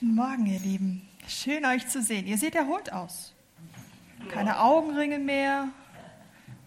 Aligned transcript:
Guten 0.00 0.14
Morgen, 0.14 0.46
ihr 0.46 0.60
Lieben. 0.60 1.06
Schön 1.28 1.66
euch 1.66 1.86
zu 1.86 2.00
sehen. 2.00 2.26
Ihr 2.26 2.38
seht 2.38 2.54
erholt 2.54 2.90
aus. 2.90 3.34
Keine 4.30 4.58
Augenringe 4.58 5.18
mehr, 5.18 5.68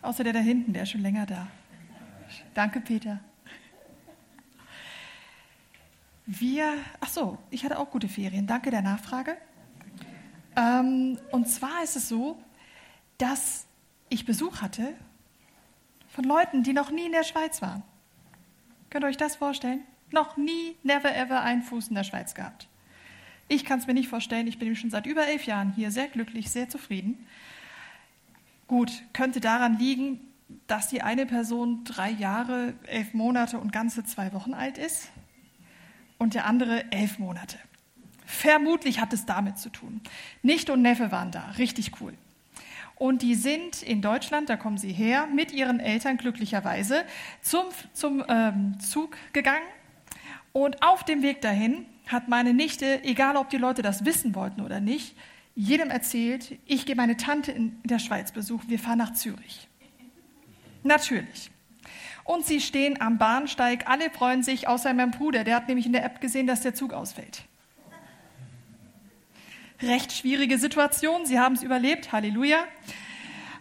außer 0.03 0.23
der 0.23 0.33
da 0.33 0.39
hinten, 0.39 0.71
der 0.71 0.83
ist 0.83 0.91
schon 0.91 1.01
länger 1.01 1.25
da. 1.25 1.47
Danke, 2.53 2.79
Peter. 2.79 3.21
Wir, 6.27 6.75
ach 6.99 7.07
so, 7.07 7.39
ich 7.49 7.65
hatte 7.65 7.79
auch 7.79 7.89
gute 7.89 8.07
Ferien. 8.07 8.45
Danke 8.45 8.69
der 8.69 8.83
Nachfrage. 8.83 9.35
Ähm, 10.55 11.17
und 11.31 11.49
zwar 11.49 11.83
ist 11.83 11.95
es 11.95 12.07
so, 12.07 12.39
dass 13.17 13.65
ich 14.09 14.27
Besuch 14.27 14.61
hatte 14.61 14.93
von 16.09 16.23
Leuten, 16.23 16.61
die 16.61 16.73
noch 16.73 16.91
nie 16.91 17.07
in 17.07 17.13
der 17.13 17.23
Schweiz 17.23 17.63
waren. 17.63 17.81
Könnt 18.91 19.03
ihr 19.03 19.07
euch 19.07 19.17
das 19.17 19.37
vorstellen? 19.37 19.81
Noch 20.11 20.37
nie, 20.37 20.75
never 20.83 21.15
ever 21.15 21.41
einen 21.41 21.63
Fuß 21.63 21.87
in 21.87 21.95
der 21.95 22.03
Schweiz 22.03 22.35
gehabt. 22.35 22.67
Ich 23.53 23.65
kann 23.65 23.77
es 23.77 23.85
mir 23.85 23.93
nicht 23.93 24.07
vorstellen. 24.07 24.47
Ich 24.47 24.57
bin 24.57 24.75
schon 24.75 24.89
seit 24.89 25.05
über 25.05 25.27
elf 25.27 25.45
Jahren 25.45 25.73
hier, 25.75 25.91
sehr 25.91 26.07
glücklich, 26.07 26.49
sehr 26.49 26.69
zufrieden. 26.69 27.23
Gut, 28.67 29.03
könnte 29.13 29.41
daran 29.41 29.77
liegen, 29.77 30.19
dass 30.65 30.87
die 30.87 31.03
eine 31.03 31.27
Person 31.27 31.83
drei 31.83 32.09
Jahre, 32.09 32.73
elf 32.87 33.13
Monate 33.13 33.59
und 33.59 33.71
ganze 33.71 34.03
zwei 34.05 34.33
Wochen 34.33 34.55
alt 34.55 34.79
ist 34.79 35.11
und 36.17 36.33
der 36.33 36.45
andere 36.45 36.91
elf 36.91 37.19
Monate. 37.19 37.59
Vermutlich 38.25 38.99
hat 38.99 39.13
es 39.13 39.27
damit 39.27 39.59
zu 39.59 39.69
tun. 39.69 40.01
Nicht 40.41 40.71
und 40.71 40.81
Neffe 40.81 41.11
waren 41.11 41.29
da, 41.29 41.51
richtig 41.59 42.01
cool. 42.01 42.15
Und 42.95 43.21
die 43.21 43.35
sind 43.35 43.83
in 43.83 44.01
Deutschland, 44.01 44.49
da 44.49 44.57
kommen 44.57 44.79
sie 44.79 44.93
her, 44.93 45.27
mit 45.27 45.51
ihren 45.51 45.79
Eltern 45.79 46.17
glücklicherweise 46.17 47.03
zum, 47.43 47.65
zum 47.93 48.23
ähm, 48.27 48.79
Zug 48.79 49.15
gegangen. 49.31 49.67
Und 50.53 50.81
auf 50.81 51.03
dem 51.03 51.21
Weg 51.21 51.41
dahin 51.41 51.85
hat 52.07 52.27
meine 52.27 52.53
Nichte, 52.53 53.03
egal 53.03 53.37
ob 53.37 53.49
die 53.49 53.57
Leute 53.57 53.81
das 53.81 54.05
wissen 54.05 54.35
wollten 54.35 54.61
oder 54.61 54.79
nicht, 54.79 55.15
jedem 55.55 55.89
erzählt, 55.89 56.57
ich 56.65 56.85
gehe 56.85 56.95
meine 56.95 57.17
Tante 57.17 57.51
in 57.51 57.79
der 57.83 57.99
Schweiz 57.99 58.31
besuchen, 58.31 58.69
wir 58.69 58.79
fahren 58.79 58.97
nach 58.97 59.13
Zürich. 59.13 59.67
Natürlich. 60.83 61.51
Und 62.23 62.45
sie 62.45 62.61
stehen 62.61 63.01
am 63.01 63.17
Bahnsteig, 63.17 63.87
alle 63.87 64.09
freuen 64.09 64.43
sich, 64.43 64.67
außer 64.67 64.93
mein 64.93 65.11
Bruder, 65.11 65.43
der 65.43 65.55
hat 65.55 65.67
nämlich 65.67 65.85
in 65.85 65.93
der 65.93 66.05
App 66.05 66.21
gesehen, 66.21 66.47
dass 66.47 66.61
der 66.61 66.73
Zug 66.73 66.93
ausfällt. 66.93 67.43
Recht 69.81 70.13
schwierige 70.13 70.57
Situation, 70.57 71.25
sie 71.25 71.39
haben 71.39 71.55
es 71.55 71.63
überlebt, 71.63 72.13
Halleluja. 72.13 72.63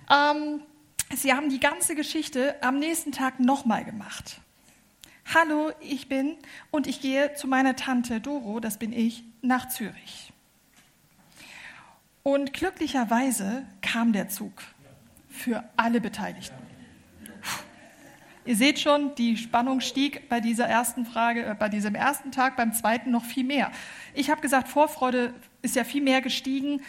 Ähm, 0.08 0.60
sie 1.14 1.32
haben 1.32 1.48
die 1.48 1.58
ganze 1.58 1.96
Geschichte 1.96 2.62
am 2.62 2.78
nächsten 2.78 3.10
Tag 3.10 3.40
nochmal 3.40 3.84
gemacht. 3.84 4.41
Hallo, 5.26 5.72
ich 5.80 6.08
bin 6.08 6.36
und 6.70 6.86
ich 6.86 7.00
gehe 7.00 7.34
zu 7.34 7.46
meiner 7.46 7.76
Tante 7.76 8.20
Doro, 8.20 8.60
das 8.60 8.78
bin 8.78 8.92
ich, 8.92 9.24
nach 9.40 9.68
Zürich. 9.68 10.32
Und 12.22 12.52
glücklicherweise 12.52 13.64
kam 13.80 14.12
der 14.12 14.28
Zug 14.28 14.62
für 15.28 15.64
alle 15.76 16.00
Beteiligten. 16.00 16.56
Ihr 18.44 18.56
seht 18.56 18.80
schon, 18.80 19.14
die 19.14 19.36
Spannung 19.36 19.80
stieg 19.80 20.28
bei 20.28 20.40
dieser 20.40 20.66
ersten 20.66 21.06
Frage, 21.06 21.44
äh, 21.46 21.54
bei 21.54 21.68
diesem 21.68 21.94
ersten 21.94 22.32
Tag, 22.32 22.56
beim 22.56 22.72
zweiten 22.72 23.12
noch 23.12 23.24
viel 23.24 23.44
mehr. 23.44 23.70
Ich 24.14 24.30
habe 24.30 24.40
gesagt, 24.40 24.68
Vorfreude 24.68 25.32
ist 25.62 25.76
ja 25.76 25.84
viel 25.84 26.02
mehr 26.02 26.20
gestiegen. 26.20 26.82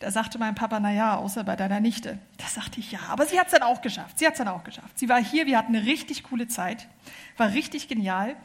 Da 0.00 0.10
sagte 0.12 0.38
mein 0.38 0.54
Papa, 0.54 0.78
na 0.78 0.92
ja, 0.92 1.16
außer 1.16 1.42
bei 1.42 1.56
deiner 1.56 1.80
Nichte. 1.80 2.18
Da 2.36 2.46
sagte 2.46 2.78
ich 2.78 2.92
ja, 2.92 3.00
aber 3.08 3.26
sie 3.26 3.38
hat 3.38 3.46
es 3.46 3.52
dann 3.52 3.62
auch 3.62 3.82
geschafft. 3.82 4.18
Sie 4.18 4.26
hat 4.26 4.34
es 4.34 4.38
dann 4.38 4.48
auch 4.48 4.62
geschafft. 4.62 4.98
Sie 4.98 5.08
war 5.08 5.22
hier, 5.22 5.46
wir 5.46 5.58
hatten 5.58 5.74
eine 5.74 5.86
richtig 5.86 6.22
coole 6.22 6.46
Zeit, 6.46 6.88
war 7.36 7.52
richtig 7.52 7.88
genial. 7.88 8.36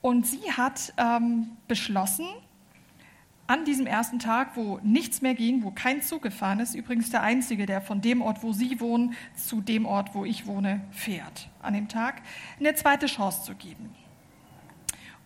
Und 0.00 0.26
sie 0.26 0.52
hat 0.52 0.94
ähm, 0.96 1.56
beschlossen, 1.68 2.26
an 3.46 3.64
diesem 3.64 3.86
ersten 3.86 4.18
Tag, 4.18 4.56
wo 4.56 4.80
nichts 4.82 5.20
mehr 5.20 5.34
ging, 5.34 5.64
wo 5.64 5.70
kein 5.70 6.00
Zug 6.00 6.22
gefahren 6.22 6.60
ist, 6.60 6.74
übrigens 6.74 7.10
der 7.10 7.22
einzige, 7.22 7.66
der 7.66 7.82
von 7.82 8.00
dem 8.00 8.22
Ort, 8.22 8.42
wo 8.42 8.52
Sie 8.52 8.80
wohnen, 8.80 9.14
zu 9.36 9.60
dem 9.60 9.84
Ort, 9.84 10.14
wo 10.14 10.24
ich 10.24 10.46
wohne, 10.46 10.80
fährt, 10.90 11.50
an 11.60 11.74
dem 11.74 11.88
Tag, 11.88 12.22
eine 12.58 12.74
zweite 12.74 13.06
Chance 13.06 13.42
zu 13.42 13.54
geben. 13.54 13.94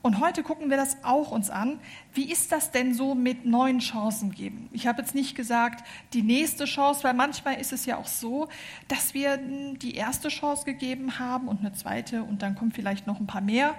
Und 0.01 0.21
heute 0.21 0.45
gucken 0.45 0.71
wir 0.71 0.77
das 0.77 1.03
auch 1.03 1.33
uns 1.33 1.51
an. 1.51 1.81
Wie 2.15 2.31
ist 2.31 2.53
das 2.53 2.71
denn 2.71 2.95
so 2.95 3.17
mit 3.17 3.45
neuen 3.45 3.81
Chancen 3.81 4.31
geben? 4.31 4.69
Ich 4.73 4.87
habe 4.87 5.03
jetzt 5.03 5.15
nicht 5.15 5.35
gesagt, 5.35 5.85
die 6.13 6.23
nächste 6.23 6.67
Chance, 6.67 7.03
weil 7.03 7.15
manchmal 7.15 7.61
ist 7.61 7.73
es 7.73 7.85
ja 7.85 7.97
auch 7.97 8.07
so, 8.07 8.49
dass 8.87 9.13
wir 9.13 9.39
die 9.39 9.97
erste 9.97 10.29
Chance 10.29 10.65
gegeben 10.65 11.19
haben 11.19 11.49
und 11.49 11.61
eine 11.61 11.73
zweite 11.73 12.23
und 12.23 12.43
dann 12.43 12.55
kommen 12.55 12.71
vielleicht 12.71 13.09
noch 13.09 13.19
ein 13.19 13.27
paar 13.27 13.41
mehr. 13.41 13.75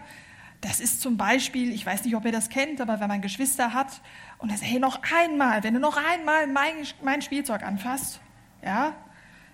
Das 0.59 0.81
ist 0.81 0.99
zum 0.99 1.15
Beispiel, 1.15 1.71
ich 1.71 1.85
weiß 1.85 2.03
nicht, 2.03 2.17
ob 2.17 2.25
ihr 2.25 2.33
das 2.33 2.49
kennt, 2.49 2.81
aber 2.81 2.99
wenn 2.99 3.07
man 3.07 3.21
Geschwister 3.21 3.73
hat 3.73 4.01
und 4.39 4.49
er 4.49 4.57
sagt, 4.57 4.69
hey, 4.69 4.79
noch 4.79 4.99
einmal, 5.17 5.63
wenn 5.63 5.73
du 5.73 5.79
noch 5.79 5.95
einmal 5.95 6.47
mein, 6.47 6.85
mein 7.01 7.21
Spielzeug 7.21 7.63
anfasst, 7.63 8.19
ja, 8.61 8.93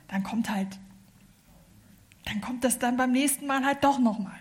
dann 0.07 0.23
kommt 0.23 0.49
halt, 0.49 0.79
dann 2.25 2.41
kommt 2.41 2.63
das 2.63 2.79
dann 2.79 2.97
beim 2.97 3.11
nächsten 3.11 3.45
Mal 3.45 3.63
halt 3.63 3.83
doch 3.83 3.99
nochmal. 3.99 4.39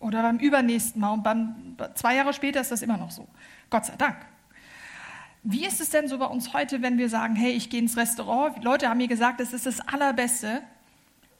Oder 0.00 0.22
beim 0.22 0.38
übernächsten 0.38 1.00
Mal 1.00 1.12
und 1.12 1.22
beim, 1.22 1.76
zwei 1.94 2.16
Jahre 2.16 2.32
später 2.32 2.60
ist 2.60 2.72
das 2.72 2.82
immer 2.82 2.96
noch 2.96 3.10
so. 3.10 3.28
Gott 3.68 3.84
sei 3.86 3.96
Dank. 3.96 4.16
Wie 5.42 5.64
ist 5.64 5.80
es 5.80 5.90
denn 5.90 6.08
so 6.08 6.18
bei 6.18 6.26
uns 6.26 6.52
heute, 6.52 6.82
wenn 6.82 6.98
wir 6.98 7.08
sagen, 7.08 7.36
hey, 7.36 7.52
ich 7.52 7.70
gehe 7.70 7.80
ins 7.80 7.96
Restaurant? 7.96 8.62
Leute 8.64 8.88
haben 8.88 8.98
mir 8.98 9.08
gesagt, 9.08 9.40
es 9.40 9.52
ist 9.52 9.66
das 9.66 9.80
Allerbeste. 9.80 10.62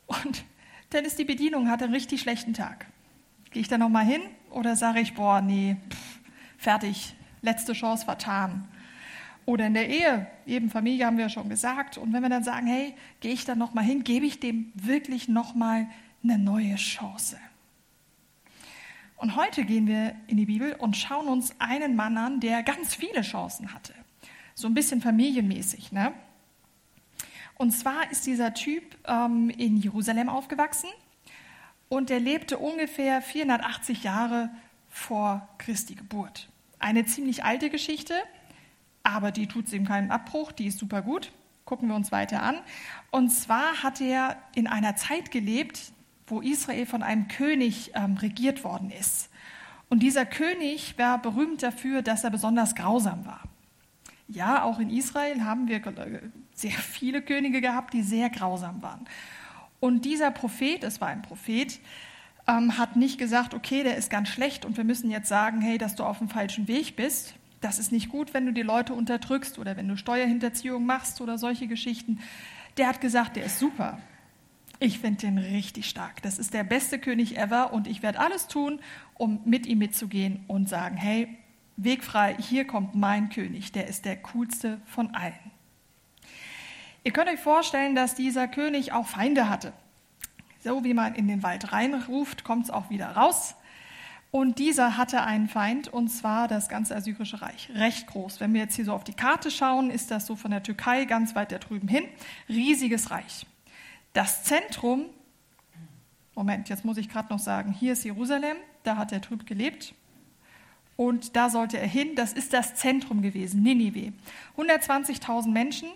Und 0.07 0.45
dann 0.91 1.05
ist 1.05 1.19
die 1.19 1.25
Bedienung, 1.25 1.69
hat 1.69 1.83
einen 1.83 1.93
richtig 1.93 2.21
schlechten 2.21 2.55
Tag. 2.55 2.87
Gehe 3.51 3.63
ich 3.63 3.69
da 3.69 3.79
nochmal 3.79 4.05
hin 4.05 4.23
oder 4.51 4.77
sage 4.77 5.01
ich, 5.01 5.15
boah, 5.15 5.41
nee, 5.41 5.77
pff, 5.91 6.21
fertig, 6.59 7.15
letzte 7.43 7.73
Chance 7.73 8.05
vertan? 8.05 8.69
Oder 9.47 9.67
in 9.67 9.75
der 9.75 9.89
Ehe, 9.89 10.27
eben 10.47 10.71
Familie 10.71 11.07
haben 11.07 11.17
wir 11.17 11.25
ja 11.25 11.29
schon 11.29 11.49
gesagt. 11.49 11.99
Und 11.99 12.13
wenn 12.13 12.23
wir 12.23 12.29
dann 12.29 12.45
sagen, 12.45 12.67
hey, 12.67 12.95
gehe 13.21 13.33
ich 13.33 13.45
da 13.45 13.55
nochmal 13.55 13.85
hin, 13.85 14.05
gebe 14.05 14.27
ich 14.27 14.39
dem 14.39 14.71
wirklich 14.75 15.29
nochmal 15.29 15.89
eine 16.23 16.39
neue 16.39 16.77
Chance. 16.77 17.39
Und 19.21 19.37
heute 19.37 19.67
gehen 19.67 19.87
wir 19.87 20.17
in 20.29 20.39
die 20.39 20.47
Bibel 20.47 20.73
und 20.73 20.97
schauen 20.97 21.29
uns 21.29 21.55
einen 21.59 21.95
Mann 21.95 22.17
an, 22.17 22.41
der 22.41 22.63
ganz 22.63 22.95
viele 22.95 23.21
Chancen 23.21 23.75
hatte. 23.75 23.93
So 24.55 24.67
ein 24.67 24.73
bisschen 24.73 25.03
familienmäßig. 25.03 25.93
Ne? 25.93 26.15
Und 27.57 27.73
zwar 27.73 28.11
ist 28.11 28.25
dieser 28.27 28.55
Typ 28.55 28.97
ähm, 29.07 29.51
in 29.51 29.77
Jerusalem 29.77 30.31
aufgewachsen 30.31 30.89
und 31.91 32.11
er 32.11 32.19
lebte 32.19 32.57
ungefähr 32.57 33.21
480 33.21 34.05
Jahre 34.05 34.49
vor 34.89 35.47
Christi 35.59 35.97
Geburt. 35.97 36.49
Eine 36.79 37.05
ziemlich 37.05 37.45
alte 37.45 37.69
Geschichte, 37.69 38.15
aber 39.03 39.33
die 39.33 39.47
tut 39.47 39.67
es 39.67 39.75
ihm 39.75 39.87
keinen 39.87 40.11
Abbruch, 40.11 40.51
die 40.51 40.69
ist 40.69 40.79
super 40.79 41.03
gut. 41.03 41.31
Gucken 41.67 41.89
wir 41.89 41.95
uns 41.95 42.11
weiter 42.11 42.43
an. 42.43 42.59
Und 43.11 43.29
zwar 43.29 43.83
hat 43.83 44.01
er 44.01 44.39
in 44.55 44.67
einer 44.67 44.97
Zeit 44.97 45.31
gelebt, 45.31 45.93
wo 46.31 46.41
Israel 46.41 46.87
von 46.87 47.03
einem 47.03 47.29
König 47.29 47.93
ähm, 47.95 48.17
regiert 48.17 48.65
worden 48.65 48.91
ist. 48.91 49.31
Und 49.89 50.03
dieser 50.03 50.25
König 50.25 50.97
war 50.99 51.21
berühmt 51.21 51.63
dafür, 51.63 52.03
dass 52.03 52.25
er 52.25 52.31
besonders 52.31 52.75
grausam 52.75 53.27
war. 53.27 53.43
Ja, 54.29 54.63
auch 54.63 54.79
in 54.79 54.91
Israel 54.91 55.45
haben 55.45 55.67
wir 55.67 55.85
äh, 55.85 56.21
sehr 56.55 56.71
viele 56.71 57.21
Könige 57.21 57.61
gehabt, 57.61 57.93
die 57.93 58.03
sehr 58.03 58.31
grausam 58.31 58.81
waren. 58.83 59.07
Und 59.81 60.05
dieser 60.05 60.31
Prophet, 60.31 60.85
es 60.85 61.01
war 61.01 61.09
ein 61.09 61.23
Prophet, 61.23 61.81
ähm, 62.47 62.79
hat 62.79 62.97
nicht 62.97 63.19
gesagt, 63.19 63.55
okay, 63.55 63.83
der 63.83 63.97
ist 63.97 64.11
ganz 64.11 64.29
schlecht 64.29 64.65
und 64.65 64.77
wir 64.77 64.85
müssen 64.85 65.11
jetzt 65.11 65.29
sagen, 65.29 65.61
hey, 65.61 65.79
dass 65.79 65.97
du 65.97 66.05
auf 66.05 66.19
dem 66.19 66.29
falschen 66.29 66.69
Weg 66.69 66.95
bist. 66.95 67.35
Das 67.61 67.79
ist 67.79 67.93
nicht 67.93 68.09
gut, 68.09 68.33
wenn 68.33 68.47
du 68.47 68.53
die 68.53 68.63
Leute 68.63 68.95
unterdrückst 68.95 69.59
oder 69.59 69.77
wenn 69.77 69.89
du 69.89 69.97
Steuerhinterziehung 69.97 70.87
machst 70.87 71.21
oder 71.21 71.37
solche 71.37 71.67
Geschichten. 71.67 72.21
Der 72.77 72.87
hat 72.87 73.01
gesagt, 73.01 73.37
der 73.37 73.47
ist 73.47 73.59
super. 73.59 73.99
Ich 74.83 74.99
finde 74.99 75.21
den 75.21 75.37
richtig 75.37 75.91
stark. 75.91 76.23
Das 76.23 76.39
ist 76.39 76.55
der 76.55 76.65
beste 76.65 76.99
König 76.99 77.37
ever 77.37 77.75
und 77.75 77.87
ich 77.87 78.03
werde 78.03 78.19
alles 78.19 78.49
tun, 78.49 78.81
um 79.15 79.41
mit 79.45 79.67
ihm 79.67 79.79
mitzugehen 79.79 80.43
und 80.49 80.71
sagen, 80.71 80.97
hey, 80.97 81.29
wegfrei, 81.77 82.35
hier 82.39 82.67
kommt 82.67 82.95
mein 82.95 83.29
König, 83.29 83.73
der 83.73 83.89
ist 83.89 84.07
der 84.07 84.17
coolste 84.17 84.81
von 84.87 85.15
allen. 85.15 85.35
Ihr 87.05 87.13
könnt 87.13 87.29
euch 87.29 87.41
vorstellen, 87.41 87.95
dass 87.95 88.15
dieser 88.15 88.49
König 88.49 88.93
auch 88.93 89.07
Feinde 89.07 89.51
hatte. 89.51 89.75
So 90.65 90.83
wie 90.83 90.95
man 90.95 91.15
in 91.15 91.29
den 91.29 91.43
Wald 91.43 91.73
reinruft, 91.73 92.45
kommt 92.45 92.65
es 92.65 92.71
auch 92.71 92.89
wieder 92.89 93.11
raus. 93.11 93.57
Und 94.31 94.59
dieser 94.59 94.97
hatte 94.97 95.23
einen 95.23 95.49
Feind, 95.49 95.89
und 95.89 96.09
zwar 96.09 96.49
das 96.49 96.71
ganze 96.71 96.97
Assyrische 96.97 97.43
Reich. 97.43 97.69
Recht 97.75 98.07
groß. 98.07 98.41
Wenn 98.41 98.55
wir 98.55 98.63
jetzt 98.63 98.77
hier 98.77 98.87
so 98.87 98.93
auf 98.95 99.05
die 99.05 99.13
Karte 99.13 99.51
schauen, 99.51 99.91
ist 99.91 100.11
das 100.11 100.27
so 100.27 100.37
von 100.37 100.53
der 100.53 100.63
Türkei 100.63 101.05
ganz 101.05 101.35
weit 101.35 101.53
da 101.53 101.59
drüben 101.59 101.89
hin. 101.89 102.05
Riesiges 102.49 103.11
Reich. 103.11 103.45
Das 104.13 104.45
Zentrum, 104.45 105.07
Moment, 106.35 106.69
jetzt 106.69 106.85
muss 106.85 106.97
ich 106.97 107.09
gerade 107.09 107.33
noch 107.33 107.39
sagen, 107.39 107.73
hier 107.73 107.93
ist 107.93 108.05
Jerusalem, 108.05 108.57
da 108.83 108.97
hat 108.97 109.11
der 109.11 109.21
Typ 109.21 109.47
gelebt. 109.47 109.95
Und 110.97 111.37
da 111.37 111.49
sollte 111.49 111.79
er 111.79 111.87
hin, 111.87 112.15
das 112.15 112.33
ist 112.33 112.53
das 112.53 112.75
Zentrum 112.75 113.23
gewesen, 113.23 113.63
Ninive. 113.63 114.13
120.000 114.57 115.49
Menschen, 115.49 115.89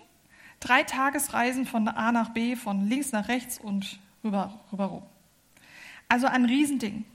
Drei 0.59 0.83
Tagesreisen 0.83 1.65
von 1.65 1.87
A 1.87 2.11
nach 2.11 2.29
B, 2.29 2.55
von 2.55 2.87
links 2.87 3.11
nach 3.11 3.27
rechts 3.27 3.59
und 3.59 3.99
rüber, 4.23 4.59
rüber 4.71 4.85
rum. 4.85 5.03
Also 6.07 6.27
ein 6.27 6.45
Riesending. 6.45 7.05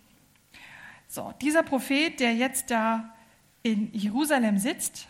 So, 1.08 1.32
dieser 1.40 1.62
Prophet, 1.62 2.20
der 2.20 2.34
jetzt 2.34 2.70
da 2.70 3.12
in 3.62 3.92
Jerusalem 3.92 4.58
sitzt, 4.58 5.08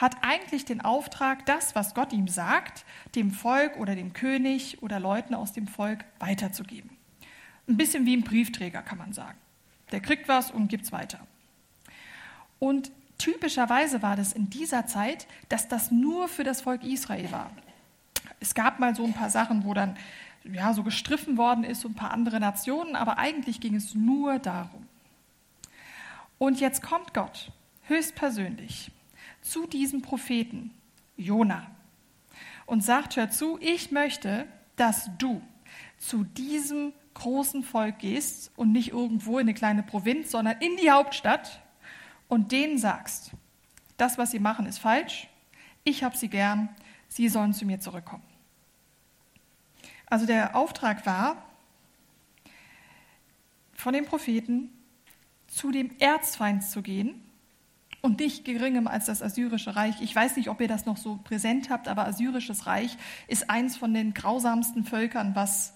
hat 0.00 0.16
eigentlich 0.22 0.64
den 0.64 0.80
Auftrag, 0.80 1.44
das, 1.44 1.74
was 1.74 1.94
Gott 1.94 2.14
ihm 2.14 2.26
sagt, 2.26 2.86
dem 3.14 3.30
Volk 3.30 3.76
oder 3.76 3.94
dem 3.94 4.14
König 4.14 4.82
oder 4.82 4.98
Leuten 4.98 5.34
aus 5.34 5.52
dem 5.52 5.68
Volk 5.68 6.06
weiterzugeben. 6.18 6.90
Ein 7.68 7.76
bisschen 7.76 8.06
wie 8.06 8.16
ein 8.16 8.24
Briefträger, 8.24 8.80
kann 8.80 8.96
man 8.96 9.12
sagen. 9.12 9.38
Der 9.92 10.00
kriegt 10.00 10.26
was 10.26 10.50
und 10.50 10.68
gibt 10.68 10.84
es 10.84 10.92
weiter. 10.92 11.20
Und 12.58 12.90
typischerweise 13.18 14.00
war 14.00 14.16
das 14.16 14.32
in 14.32 14.48
dieser 14.48 14.86
Zeit, 14.86 15.26
dass 15.50 15.68
das 15.68 15.90
nur 15.90 16.28
für 16.28 16.44
das 16.44 16.62
Volk 16.62 16.82
Israel 16.82 17.30
war. 17.30 17.50
Es 18.40 18.54
gab 18.54 18.78
mal 18.78 18.96
so 18.96 19.04
ein 19.04 19.12
paar 19.12 19.30
Sachen, 19.30 19.64
wo 19.64 19.74
dann 19.74 19.98
ja, 20.44 20.72
so 20.72 20.82
gestriffen 20.82 21.36
worden 21.36 21.62
ist 21.62 21.84
und 21.84 21.92
ein 21.92 21.96
paar 21.96 22.12
andere 22.12 22.40
Nationen, 22.40 22.96
aber 22.96 23.18
eigentlich 23.18 23.60
ging 23.60 23.74
es 23.74 23.94
nur 23.94 24.38
darum. 24.38 24.86
Und 26.38 26.58
jetzt 26.58 26.82
kommt 26.82 27.12
Gott 27.12 27.52
höchstpersönlich 27.82 28.90
zu 29.40 29.66
diesem 29.66 30.02
Propheten 30.02 30.72
Jona 31.16 31.70
und 32.66 32.84
sagt, 32.84 33.16
hör 33.16 33.30
zu, 33.30 33.58
ich 33.60 33.90
möchte, 33.90 34.46
dass 34.76 35.10
du 35.18 35.42
zu 35.98 36.24
diesem 36.24 36.92
großen 37.14 37.62
Volk 37.62 37.98
gehst 37.98 38.52
und 38.56 38.72
nicht 38.72 38.90
irgendwo 38.92 39.38
in 39.38 39.46
eine 39.46 39.54
kleine 39.54 39.82
Provinz, 39.82 40.30
sondern 40.30 40.58
in 40.60 40.76
die 40.76 40.90
Hauptstadt 40.90 41.60
und 42.28 42.52
denen 42.52 42.78
sagst, 42.78 43.32
das, 43.96 44.16
was 44.16 44.30
sie 44.30 44.38
machen, 44.38 44.66
ist 44.66 44.78
falsch, 44.78 45.28
ich 45.84 46.04
habe 46.04 46.16
sie 46.16 46.28
gern, 46.28 46.68
sie 47.08 47.28
sollen 47.28 47.52
zu 47.52 47.66
mir 47.66 47.80
zurückkommen. 47.80 48.22
Also 50.06 50.26
der 50.26 50.56
Auftrag 50.56 51.04
war, 51.06 51.44
von 53.72 53.92
dem 53.92 54.04
Propheten 54.04 54.70
zu 55.46 55.70
dem 55.70 55.90
Erzfeind 55.98 56.64
zu 56.64 56.82
gehen 56.82 57.22
und 58.02 58.20
nicht 58.20 58.44
geringem 58.44 58.86
als 58.86 59.06
das 59.06 59.22
assyrische 59.22 59.76
Reich. 59.76 60.00
Ich 60.00 60.14
weiß 60.14 60.36
nicht, 60.36 60.48
ob 60.48 60.60
ihr 60.60 60.68
das 60.68 60.86
noch 60.86 60.96
so 60.96 61.18
präsent 61.22 61.70
habt, 61.70 61.88
aber 61.88 62.06
assyrisches 62.06 62.66
Reich 62.66 62.96
ist 63.28 63.50
eins 63.50 63.76
von 63.76 63.92
den 63.92 64.14
grausamsten 64.14 64.84
Völkern, 64.84 65.34
was 65.34 65.74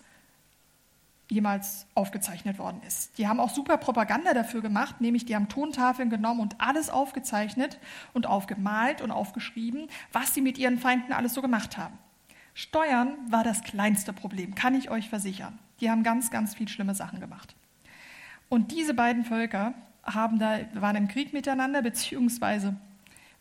jemals 1.29 1.87
aufgezeichnet 1.95 2.59
worden 2.59 2.81
ist. 2.87 3.17
Die 3.19 3.29
haben 3.29 3.41
auch 3.41 3.51
super 3.51 3.77
Propaganda 3.79 4.35
dafür 4.35 4.61
gemacht, 4.61 5.01
nämlich 5.01 5.25
die 5.25 5.35
haben 5.35 5.49
Tontafeln 5.49 6.11
genommen 6.11 6.41
und 6.41 6.61
alles 6.61 6.91
aufgezeichnet 6.91 7.79
und 8.13 8.27
aufgemalt 8.27 9.01
und 9.01 9.11
aufgeschrieben, 9.11 9.89
was 10.13 10.35
sie 10.35 10.43
mit 10.43 10.59
ihren 10.59 10.79
Feinden 10.79 11.13
alles 11.13 11.35
so 11.35 11.43
gemacht 11.43 11.79
haben. 11.79 11.99
Steuern 12.53 13.17
war 13.29 13.43
das 13.43 13.63
kleinste 13.63 14.13
Problem, 14.13 14.55
kann 14.55 14.75
ich 14.75 14.91
euch 14.91 15.09
versichern. 15.09 15.59
Die 15.81 15.91
haben 15.91 16.03
ganz, 16.03 16.31
ganz 16.31 16.55
viel 16.55 16.69
schlimme 16.69 16.95
Sachen 16.95 17.21
gemacht. 17.21 17.57
Und 18.49 18.71
diese 18.71 18.95
beiden 18.95 19.25
Völker 19.25 19.75
haben 20.05 20.39
da, 20.39 20.61
waren 20.75 20.97
im 20.97 21.09
Krieg 21.09 21.33
miteinander, 21.33 21.83
beziehungsweise 21.83 22.77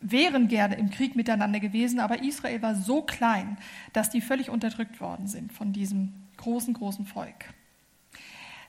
wären 0.00 0.48
gerne 0.48 0.76
im 0.76 0.90
Krieg 0.90 1.16
miteinander 1.16 1.60
gewesen, 1.60 1.98
aber 1.98 2.22
Israel 2.22 2.60
war 2.60 2.74
so 2.74 3.02
klein, 3.02 3.56
dass 3.92 4.10
die 4.10 4.20
völlig 4.20 4.50
unterdrückt 4.50 5.00
worden 5.00 5.26
sind 5.26 5.52
von 5.52 5.72
diesem 5.72 6.12
großen, 6.36 6.74
großen 6.74 7.06
Volk. 7.06 7.54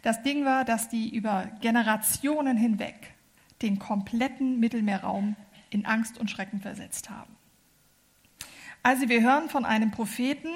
Das 0.02 0.22
Ding 0.24 0.46
war, 0.46 0.66
dass 0.66 0.88
die 0.88 1.14
über 1.14 1.50
Generationen 1.62 2.58
hinweg 2.58 3.14
den 3.62 3.80
kompletten 3.80 4.60
Mittelmeerraum 4.60 5.36
in 5.72 5.86
Angst 5.86 6.18
und 6.18 6.30
Schrecken 6.30 6.62
versetzt 6.62 7.10
haben. 7.10 7.36
Also 8.84 9.10
wir 9.10 9.22
hören 9.22 9.50
von 9.50 9.66
einem 9.66 9.92
Propheten, 9.92 10.50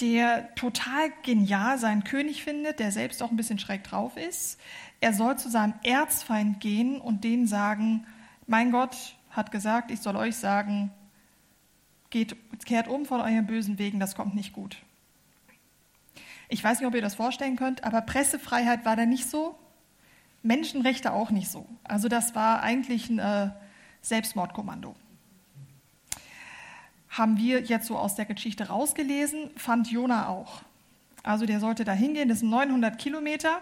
der 0.00 0.54
total 0.54 1.10
genial 1.22 1.78
seinen 1.78 2.04
König 2.04 2.42
findet, 2.42 2.80
der 2.80 2.92
selbst 2.92 3.22
auch 3.22 3.30
ein 3.30 3.36
bisschen 3.36 3.58
schräg 3.58 3.84
drauf 3.84 4.16
ist. 4.16 4.58
Er 5.00 5.12
soll 5.12 5.38
zu 5.38 5.50
seinem 5.50 5.74
Erzfeind 5.82 6.60
gehen 6.60 7.00
und 7.00 7.24
denen 7.24 7.46
sagen, 7.46 8.06
mein 8.46 8.70
Gott 8.70 9.16
hat 9.30 9.50
gesagt, 9.50 9.90
ich 9.90 10.00
soll 10.00 10.16
euch 10.16 10.36
sagen, 10.36 10.90
geht, 12.10 12.36
kehrt 12.64 12.88
um 12.88 13.04
von 13.04 13.20
euren 13.20 13.46
bösen 13.46 13.78
Wegen, 13.78 14.00
das 14.00 14.14
kommt 14.14 14.34
nicht 14.34 14.52
gut. 14.52 14.78
Ich 16.48 16.62
weiß 16.62 16.78
nicht, 16.78 16.86
ob 16.86 16.94
ihr 16.94 17.02
das 17.02 17.16
vorstellen 17.16 17.56
könnt, 17.56 17.84
aber 17.84 18.00
Pressefreiheit 18.00 18.84
war 18.84 18.96
da 18.96 19.04
nicht 19.04 19.28
so, 19.28 19.58
Menschenrechte 20.42 21.12
auch 21.12 21.30
nicht 21.30 21.50
so. 21.50 21.66
Also 21.84 22.08
das 22.08 22.34
war 22.34 22.62
eigentlich 22.62 23.10
ein 23.10 23.18
äh, 23.18 23.50
Selbstmordkommando. 24.00 24.94
Haben 27.08 27.36
wir 27.36 27.62
jetzt 27.62 27.86
so 27.86 27.98
aus 27.98 28.14
der 28.14 28.26
Geschichte 28.26 28.68
rausgelesen, 28.68 29.50
fand 29.56 29.90
Jona 29.90 30.28
auch. 30.28 30.62
Also 31.22 31.46
der 31.46 31.58
sollte 31.58 31.84
da 31.84 31.92
hingehen, 31.92 32.28
das 32.28 32.40
sind 32.40 32.50
900 32.50 32.98
Kilometer. 32.98 33.60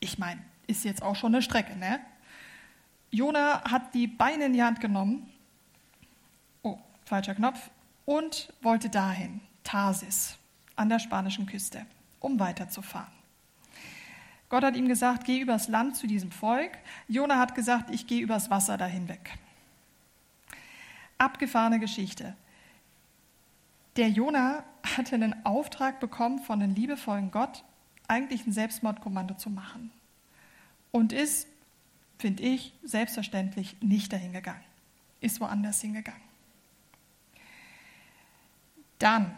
Ich 0.00 0.18
meine, 0.18 0.40
ist 0.66 0.84
jetzt 0.84 1.02
auch 1.02 1.16
schon 1.16 1.34
eine 1.34 1.42
Strecke, 1.42 1.76
ne? 1.76 2.00
Jona 3.10 3.62
hat 3.70 3.94
die 3.94 4.06
Beine 4.06 4.46
in 4.46 4.52
die 4.54 4.62
Hand 4.62 4.80
genommen. 4.80 5.30
Oh, 6.62 6.78
falscher 7.04 7.34
Knopf. 7.34 7.70
Und 8.04 8.52
wollte 8.62 8.88
dahin, 8.88 9.40
Tarsis, 9.62 10.36
an 10.76 10.88
der 10.88 10.98
spanischen 10.98 11.46
Küste 11.46 11.86
um 12.22 12.38
weiterzufahren. 12.38 13.12
Gott 14.48 14.64
hat 14.64 14.76
ihm 14.76 14.88
gesagt, 14.88 15.24
geh 15.24 15.40
übers 15.40 15.68
Land 15.68 15.96
zu 15.96 16.06
diesem 16.06 16.30
Volk. 16.30 16.72
Jona 17.08 17.38
hat 17.38 17.54
gesagt, 17.54 17.90
ich 17.90 18.06
gehe 18.06 18.22
übers 18.22 18.50
Wasser 18.50 18.76
dahin 18.76 19.08
weg. 19.08 19.38
Abgefahrene 21.18 21.80
Geschichte. 21.80 22.36
Der 23.96 24.08
Jona 24.08 24.64
hatte 24.96 25.14
einen 25.14 25.44
Auftrag 25.44 26.00
bekommen 26.00 26.38
von 26.38 26.60
dem 26.60 26.74
liebevollen 26.74 27.30
Gott, 27.30 27.64
eigentlich 28.08 28.46
ein 28.46 28.52
Selbstmordkommando 28.52 29.34
zu 29.34 29.48
machen. 29.48 29.90
Und 30.92 31.12
ist, 31.12 31.48
finde 32.18 32.44
ich, 32.44 32.72
selbstverständlich 32.84 33.76
nicht 33.80 34.12
dahin 34.12 34.32
gegangen. 34.32 34.62
Ist 35.20 35.40
woanders 35.40 35.80
hingegangen. 35.80 36.22
Dann 38.98 39.34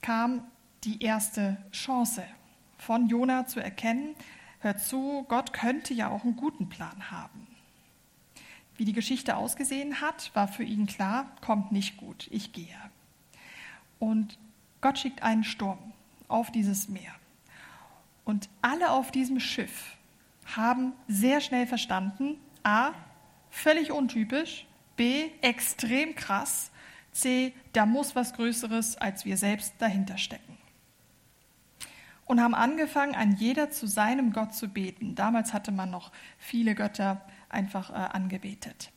kam 0.00 0.44
die 0.84 1.02
erste 1.02 1.58
Chance 1.72 2.24
von 2.78 3.08
Jona 3.08 3.46
zu 3.46 3.60
erkennen, 3.60 4.14
hört 4.60 4.80
zu, 4.80 5.24
Gott 5.28 5.52
könnte 5.52 5.92
ja 5.94 6.08
auch 6.08 6.24
einen 6.24 6.36
guten 6.36 6.68
Plan 6.68 7.10
haben. 7.10 7.46
Wie 8.76 8.84
die 8.84 8.92
Geschichte 8.92 9.36
ausgesehen 9.36 10.00
hat, 10.00 10.34
war 10.34 10.48
für 10.48 10.64
ihn 10.64 10.86
klar, 10.86 11.30
kommt 11.40 11.72
nicht 11.72 11.98
gut, 11.98 12.28
ich 12.30 12.52
gehe. 12.52 12.76
Und 13.98 14.38
Gott 14.80 14.98
schickt 14.98 15.22
einen 15.22 15.44
Sturm 15.44 15.78
auf 16.28 16.50
dieses 16.50 16.88
Meer. 16.88 17.14
Und 18.24 18.48
alle 18.62 18.90
auf 18.90 19.10
diesem 19.10 19.38
Schiff 19.38 19.96
haben 20.44 20.92
sehr 21.08 21.40
schnell 21.40 21.66
verstanden, 21.66 22.36
a, 22.62 22.92
völlig 23.50 23.92
untypisch, 23.92 24.66
b, 24.96 25.30
extrem 25.40 26.14
krass, 26.14 26.70
c, 27.12 27.52
da 27.72 27.86
muss 27.86 28.16
was 28.16 28.34
Größeres 28.34 28.96
als 28.96 29.24
wir 29.24 29.36
selbst 29.36 29.74
dahinter 29.78 30.18
stecken 30.18 30.52
und 32.32 32.40
haben 32.40 32.54
angefangen, 32.54 33.14
ein 33.14 33.32
jeder 33.32 33.70
zu 33.70 33.86
seinem 33.86 34.32
Gott 34.32 34.54
zu 34.54 34.68
beten. 34.68 35.14
Damals 35.14 35.52
hatte 35.52 35.70
man 35.70 35.90
noch 35.90 36.12
viele 36.38 36.74
Götter 36.74 37.20
einfach 37.50 37.90
äh, 37.90 37.92
angebetet. 37.92 38.90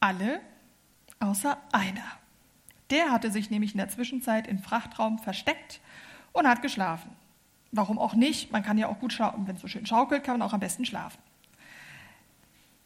Alle 0.00 0.40
außer 1.20 1.56
einer. 1.70 2.02
Der 2.90 3.12
hatte 3.12 3.30
sich 3.30 3.50
nämlich 3.50 3.72
in 3.72 3.78
der 3.78 3.88
Zwischenzeit 3.88 4.48
im 4.48 4.58
Frachtraum 4.58 5.20
versteckt 5.20 5.80
und 6.32 6.48
hat 6.48 6.60
geschlafen. 6.60 7.12
Warum 7.76 7.98
auch 7.98 8.14
nicht? 8.14 8.52
Man 8.52 8.62
kann 8.62 8.78
ja 8.78 8.88
auch 8.88 9.00
gut 9.00 9.12
schlafen. 9.12 9.48
Wenn 9.48 9.56
es 9.56 9.62
so 9.62 9.66
schön 9.66 9.84
schaukelt, 9.84 10.22
kann 10.22 10.38
man 10.38 10.48
auch 10.48 10.52
am 10.52 10.60
besten 10.60 10.84
schlafen. 10.84 11.18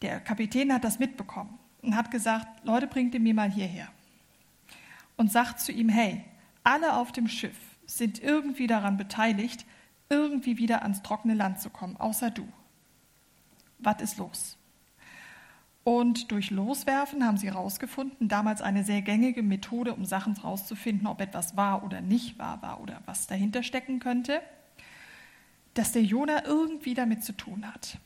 Der 0.01 0.19
Kapitän 0.19 0.73
hat 0.73 0.83
das 0.83 0.99
mitbekommen 0.99 1.59
und 1.83 1.95
hat 1.95 2.11
gesagt, 2.11 2.65
Leute, 2.65 2.87
bringt 2.87 3.15
ihn 3.15 3.23
mir 3.23 3.35
mal 3.35 3.51
hierher. 3.51 3.89
Und 5.19 5.31
sagt 5.31 5.61
zu 5.61 5.73
ihm, 5.73 5.91
hey, 5.91 6.25
alle 6.65 6.97
auf 6.97 7.13
dem 7.13 7.29
Schiff 7.29 7.57
sind 7.85 8.23
irgendwie 8.23 8.67
daran 8.67 8.97
beteiligt, 8.97 9.67
irgendwie 10.09 10.57
wieder 10.57 10.83
ans 10.83 11.03
trockene 11.03 11.35
Land 11.35 11.61
zu 11.61 11.69
kommen, 11.69 11.99
außer 11.99 12.31
du. 12.31 12.49
Was 13.79 14.01
ist 14.01 14.17
los? 14.17 14.57
Und 15.85 16.33
durch 16.33 16.51
Loswerfen 16.51 17.27
haben 17.27 17.37
sie 17.37 17.49
herausgefunden, 17.49 18.29
damals 18.29 18.63
eine 18.63 18.85
sehr 18.85 19.03
gängige 19.03 19.43
Methode, 19.43 19.93
um 19.93 20.07
Sachen 20.07 20.35
herauszufinden, 20.37 21.07
ob 21.07 21.21
etwas 21.21 21.59
wahr 21.59 21.85
oder 21.85 22.01
nicht 22.01 22.39
wahr 22.39 22.63
war 22.63 22.81
oder 22.81 23.03
was 23.05 23.27
dahinter 23.27 23.63
stecken 23.63 23.99
könnte, 23.99 24.41
dass 25.79 25.93
der 25.93 26.03
Jona 26.03 26.45
irgendwie 26.45 26.95
damit 26.95 27.23
zu 27.23 27.33
tun 27.33 27.65
hat. 27.65 27.99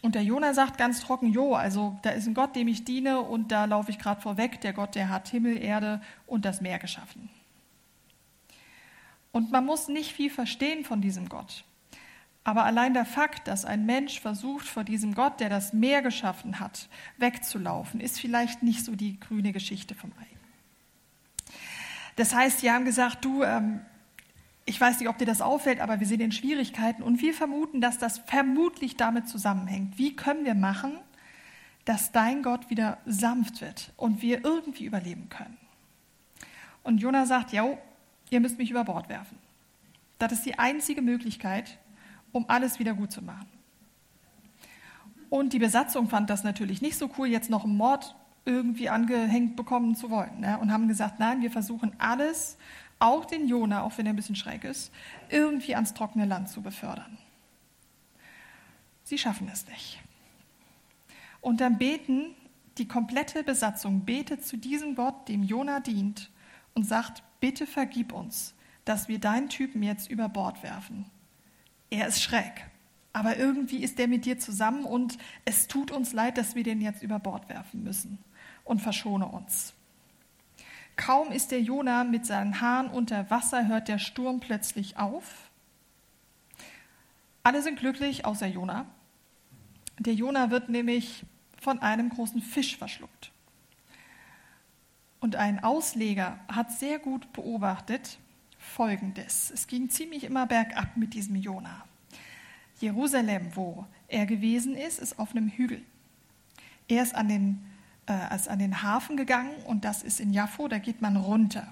Und 0.00 0.14
der 0.14 0.22
Jona 0.22 0.54
sagt 0.54 0.78
ganz 0.78 1.00
trocken, 1.00 1.32
jo, 1.32 1.54
also 1.54 1.98
da 2.02 2.10
ist 2.10 2.26
ein 2.26 2.34
Gott, 2.34 2.54
dem 2.54 2.68
ich 2.68 2.84
diene 2.84 3.20
und 3.20 3.50
da 3.50 3.64
laufe 3.64 3.90
ich 3.90 3.98
gerade 3.98 4.20
vorweg, 4.20 4.60
der 4.60 4.72
Gott, 4.72 4.94
der 4.94 5.08
hat 5.08 5.28
Himmel, 5.28 5.56
Erde 5.56 6.00
und 6.26 6.44
das 6.44 6.60
Meer 6.60 6.78
geschaffen. 6.78 7.30
Und 9.32 9.50
man 9.50 9.66
muss 9.66 9.88
nicht 9.88 10.12
viel 10.12 10.30
verstehen 10.30 10.84
von 10.84 11.00
diesem 11.00 11.28
Gott. 11.28 11.64
Aber 12.44 12.64
allein 12.64 12.94
der 12.94 13.06
Fakt, 13.06 13.48
dass 13.48 13.64
ein 13.64 13.86
Mensch 13.86 14.20
versucht, 14.20 14.66
vor 14.66 14.84
diesem 14.84 15.14
Gott, 15.14 15.40
der 15.40 15.48
das 15.48 15.72
Meer 15.72 16.02
geschaffen 16.02 16.60
hat, 16.60 16.88
wegzulaufen, 17.18 18.00
ist 18.00 18.20
vielleicht 18.20 18.62
nicht 18.62 18.84
so 18.84 18.94
die 18.94 19.18
grüne 19.18 19.52
Geschichte 19.52 19.94
vom 19.94 20.12
Ei. 20.20 20.26
Das 22.16 22.34
heißt, 22.34 22.60
sie 22.60 22.70
haben 22.70 22.84
gesagt, 22.84 23.24
du, 23.24 23.42
ähm, 23.42 23.80
ich 24.64 24.80
weiß 24.80 25.00
nicht, 25.00 25.08
ob 25.08 25.18
dir 25.18 25.26
das 25.26 25.40
auffällt, 25.40 25.80
aber 25.80 26.00
wir 26.00 26.06
sind 26.06 26.20
in 26.20 26.32
Schwierigkeiten 26.32 27.02
und 27.02 27.20
wir 27.20 27.34
vermuten, 27.34 27.80
dass 27.80 27.98
das 27.98 28.18
vermutlich 28.18 28.96
damit 28.96 29.28
zusammenhängt. 29.28 29.98
Wie 29.98 30.14
können 30.14 30.44
wir 30.44 30.54
machen, 30.54 30.98
dass 31.84 32.12
dein 32.12 32.42
Gott 32.42 32.70
wieder 32.70 32.98
sanft 33.06 33.60
wird 33.60 33.92
und 33.96 34.22
wir 34.22 34.44
irgendwie 34.44 34.84
überleben 34.84 35.28
können. 35.28 35.56
Und 36.84 36.98
Jona 36.98 37.26
sagt, 37.26 37.52
ja, 37.52 37.66
ihr 38.30 38.40
müsst 38.40 38.58
mich 38.58 38.70
über 38.70 38.84
Bord 38.84 39.08
werfen. 39.08 39.36
Das 40.18 40.32
ist 40.32 40.46
die 40.46 40.58
einzige 40.58 41.02
Möglichkeit, 41.02 41.78
um 42.30 42.48
alles 42.48 42.78
wieder 42.78 42.94
gut 42.94 43.10
zu 43.10 43.22
machen. 43.22 43.48
Und 45.28 45.52
die 45.52 45.58
Besatzung 45.58 46.08
fand 46.08 46.30
das 46.30 46.44
natürlich 46.44 46.82
nicht 46.82 46.96
so 46.96 47.10
cool, 47.18 47.26
jetzt 47.26 47.50
noch 47.50 47.64
einen 47.64 47.76
Mord 47.76 48.14
irgendwie 48.44 48.88
angehängt 48.88 49.56
bekommen 49.56 49.94
zu 49.94 50.10
wollen. 50.10 50.40
Ne? 50.40 50.58
Und 50.58 50.72
haben 50.72 50.88
gesagt, 50.88 51.18
nein, 51.18 51.42
wir 51.42 51.50
versuchen 51.50 51.92
alles, 51.98 52.58
auch 53.02 53.24
den 53.24 53.48
Jona, 53.48 53.82
auch 53.82 53.98
wenn 53.98 54.06
er 54.06 54.12
ein 54.12 54.16
bisschen 54.16 54.36
schräg 54.36 54.64
ist, 54.64 54.92
irgendwie 55.28 55.74
ans 55.74 55.92
trockene 55.92 56.24
Land 56.24 56.48
zu 56.48 56.62
befördern. 56.62 57.18
Sie 59.02 59.18
schaffen 59.18 59.48
es 59.52 59.66
nicht. 59.66 60.00
Und 61.40 61.60
dann 61.60 61.78
beten 61.78 62.34
die 62.78 62.86
komplette 62.86 63.42
Besatzung, 63.42 64.04
betet 64.04 64.46
zu 64.46 64.56
diesem 64.56 64.94
Gott, 64.94 65.28
dem 65.28 65.42
Jona 65.42 65.80
dient, 65.80 66.30
und 66.74 66.84
sagt, 66.84 67.22
bitte 67.40 67.66
vergib 67.66 68.12
uns, 68.12 68.54
dass 68.84 69.08
wir 69.08 69.18
deinen 69.18 69.48
Typen 69.48 69.82
jetzt 69.82 70.08
über 70.08 70.28
Bord 70.28 70.62
werfen. 70.62 71.04
Er 71.90 72.06
ist 72.06 72.22
schräg, 72.22 72.64
aber 73.12 73.36
irgendwie 73.36 73.82
ist 73.82 73.98
er 74.00 74.08
mit 74.08 74.24
dir 74.24 74.38
zusammen 74.38 74.84
und 74.84 75.18
es 75.44 75.66
tut 75.66 75.90
uns 75.90 76.12
leid, 76.12 76.38
dass 76.38 76.54
wir 76.54 76.62
den 76.62 76.80
jetzt 76.80 77.02
über 77.02 77.18
Bord 77.18 77.48
werfen 77.48 77.82
müssen 77.82 78.18
und 78.64 78.80
verschone 78.80 79.26
uns. 79.26 79.74
Kaum 80.96 81.32
ist 81.32 81.50
der 81.50 81.60
Jona 81.60 82.04
mit 82.04 82.26
seinen 82.26 82.60
Haaren 82.60 82.88
unter 82.88 83.30
Wasser, 83.30 83.66
hört 83.66 83.88
der 83.88 83.98
Sturm 83.98 84.40
plötzlich 84.40 84.98
auf. 84.98 85.50
Alle 87.42 87.62
sind 87.62 87.78
glücklich, 87.78 88.24
außer 88.24 88.46
Jona. 88.46 88.86
Der 89.98 90.14
Jona 90.14 90.50
wird 90.50 90.68
nämlich 90.68 91.24
von 91.60 91.80
einem 91.80 92.08
großen 92.08 92.42
Fisch 92.42 92.76
verschluckt. 92.76 93.32
Und 95.20 95.36
ein 95.36 95.62
Ausleger 95.62 96.38
hat 96.48 96.72
sehr 96.72 96.98
gut 96.98 97.32
beobachtet 97.32 98.18
Folgendes. 98.58 99.50
Es 99.52 99.66
ging 99.66 99.90
ziemlich 99.90 100.24
immer 100.24 100.46
bergab 100.46 100.96
mit 100.96 101.14
diesem 101.14 101.36
Jona. 101.36 101.84
Jerusalem, 102.80 103.54
wo 103.54 103.86
er 104.08 104.26
gewesen 104.26 104.76
ist, 104.76 104.98
ist 104.98 105.18
auf 105.18 105.30
einem 105.30 105.48
Hügel. 105.48 105.82
Er 106.88 107.02
ist 107.02 107.14
an 107.14 107.28
den, 107.28 107.64
äh, 108.06 108.34
ist 108.34 108.48
an 108.48 108.58
den 108.58 108.82
Hafen 108.82 109.16
gegangen 109.16 109.54
und 109.66 109.84
das 109.84 110.02
ist 110.02 110.20
in 110.20 110.32
Jaffo, 110.32 110.68
da 110.68 110.78
geht 110.78 111.02
man 111.02 111.16
runter. 111.16 111.66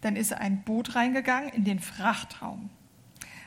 Dann 0.00 0.16
ist 0.16 0.32
er 0.32 0.40
ein 0.40 0.62
Boot 0.62 0.94
reingegangen 0.94 1.50
in 1.50 1.64
den 1.64 1.80
Frachtraum. 1.80 2.70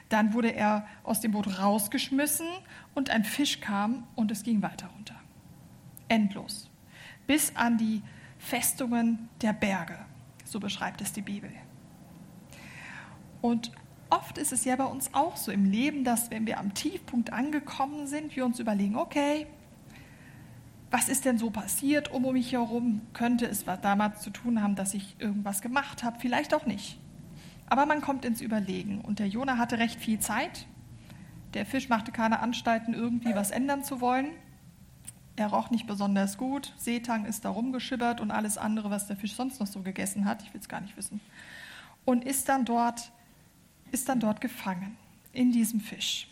Dann 0.09 0.33
wurde 0.33 0.53
er 0.53 0.85
aus 1.03 1.21
dem 1.21 1.31
Boot 1.31 1.59
rausgeschmissen 1.59 2.47
und 2.93 3.09
ein 3.09 3.23
Fisch 3.23 3.61
kam 3.61 4.05
und 4.15 4.29
es 4.31 4.43
ging 4.43 4.61
weiter 4.61 4.87
runter. 4.87 5.15
Endlos. 6.09 6.69
Bis 7.27 7.55
an 7.55 7.77
die 7.77 8.01
Festungen 8.37 9.29
der 9.41 9.53
Berge. 9.53 9.97
So 10.43 10.59
beschreibt 10.59 10.99
es 10.99 11.13
die 11.13 11.21
Bibel. 11.21 11.49
Und 13.41 13.71
oft 14.09 14.37
ist 14.37 14.51
es 14.51 14.65
ja 14.65 14.75
bei 14.75 14.83
uns 14.83 15.13
auch 15.13 15.37
so 15.37 15.51
im 15.51 15.63
Leben, 15.63 16.03
dass 16.03 16.29
wenn 16.29 16.45
wir 16.45 16.59
am 16.59 16.73
Tiefpunkt 16.73 17.31
angekommen 17.31 18.07
sind, 18.07 18.35
wir 18.35 18.45
uns 18.45 18.59
überlegen, 18.59 18.97
okay, 18.97 19.47
was 20.91 21.07
ist 21.09 21.25
denn 21.25 21.37
so 21.37 21.49
passiert 21.49 22.11
um 22.11 22.31
mich 22.33 22.51
herum? 22.51 23.01
Könnte 23.13 23.45
es 23.45 23.65
was 23.65 23.81
damals 23.81 24.21
zu 24.21 24.29
tun 24.29 24.61
haben, 24.61 24.75
dass 24.75 24.93
ich 24.93 25.15
irgendwas 25.19 25.61
gemacht 25.61 26.03
habe? 26.03 26.19
Vielleicht 26.19 26.53
auch 26.53 26.65
nicht. 26.65 26.99
Aber 27.67 27.85
man 27.85 28.01
kommt 28.01 28.25
ins 28.25 28.41
Überlegen. 28.41 28.99
Und 29.01 29.19
der 29.19 29.27
Jonah 29.27 29.57
hatte 29.57 29.79
recht 29.79 29.99
viel 29.99 30.19
Zeit. 30.19 30.67
Der 31.53 31.65
Fisch 31.65 31.89
machte 31.89 32.11
keine 32.11 32.41
Anstalten, 32.41 32.93
irgendwie 32.93 33.33
was 33.33 33.51
ändern 33.51 33.83
zu 33.83 34.01
wollen. 34.01 34.27
Er 35.37 35.47
roch 35.47 35.69
nicht 35.69 35.87
besonders 35.87 36.37
gut. 36.37 36.73
Seetang 36.77 37.25
ist 37.25 37.45
da 37.45 37.49
rumgeschibbert 37.49 38.19
und 38.19 38.31
alles 38.31 38.57
andere, 38.57 38.89
was 38.89 39.07
der 39.07 39.15
Fisch 39.15 39.33
sonst 39.33 39.59
noch 39.61 39.67
so 39.67 39.81
gegessen 39.81 40.25
hat. 40.25 40.43
Ich 40.43 40.53
will 40.53 40.59
es 40.59 40.67
gar 40.67 40.81
nicht 40.81 40.97
wissen. 40.97 41.21
Und 42.03 42.25
ist 42.25 42.49
dann 42.49 42.65
dort 42.65 43.11
ist 43.91 44.09
dann 44.09 44.19
dort 44.19 44.41
gefangen 44.41 44.97
in 45.33 45.51
diesem 45.51 45.79
Fisch. 45.79 46.27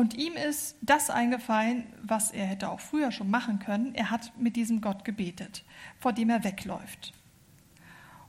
Und 0.00 0.14
ihm 0.14 0.32
ist 0.32 0.76
das 0.80 1.10
eingefallen, 1.10 1.84
was 2.02 2.30
er 2.30 2.46
hätte 2.46 2.70
auch 2.70 2.80
früher 2.80 3.12
schon 3.12 3.28
machen 3.28 3.58
können. 3.58 3.94
Er 3.94 4.10
hat 4.10 4.32
mit 4.38 4.56
diesem 4.56 4.80
Gott 4.80 5.04
gebetet, 5.04 5.62
vor 5.98 6.14
dem 6.14 6.30
er 6.30 6.42
wegläuft. 6.42 7.12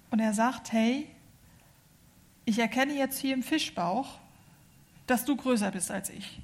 Und 0.09 0.19
er 0.19 0.33
sagt, 0.33 0.73
hey, 0.73 1.07
ich 2.43 2.59
erkenne 2.59 2.91
jetzt 2.91 3.19
hier 3.19 3.33
im 3.33 3.41
Fischbauch, 3.41 4.19
dass 5.07 5.23
du 5.23 5.37
größer 5.37 5.71
bist 5.71 5.91
als 5.91 6.09
ich, 6.09 6.41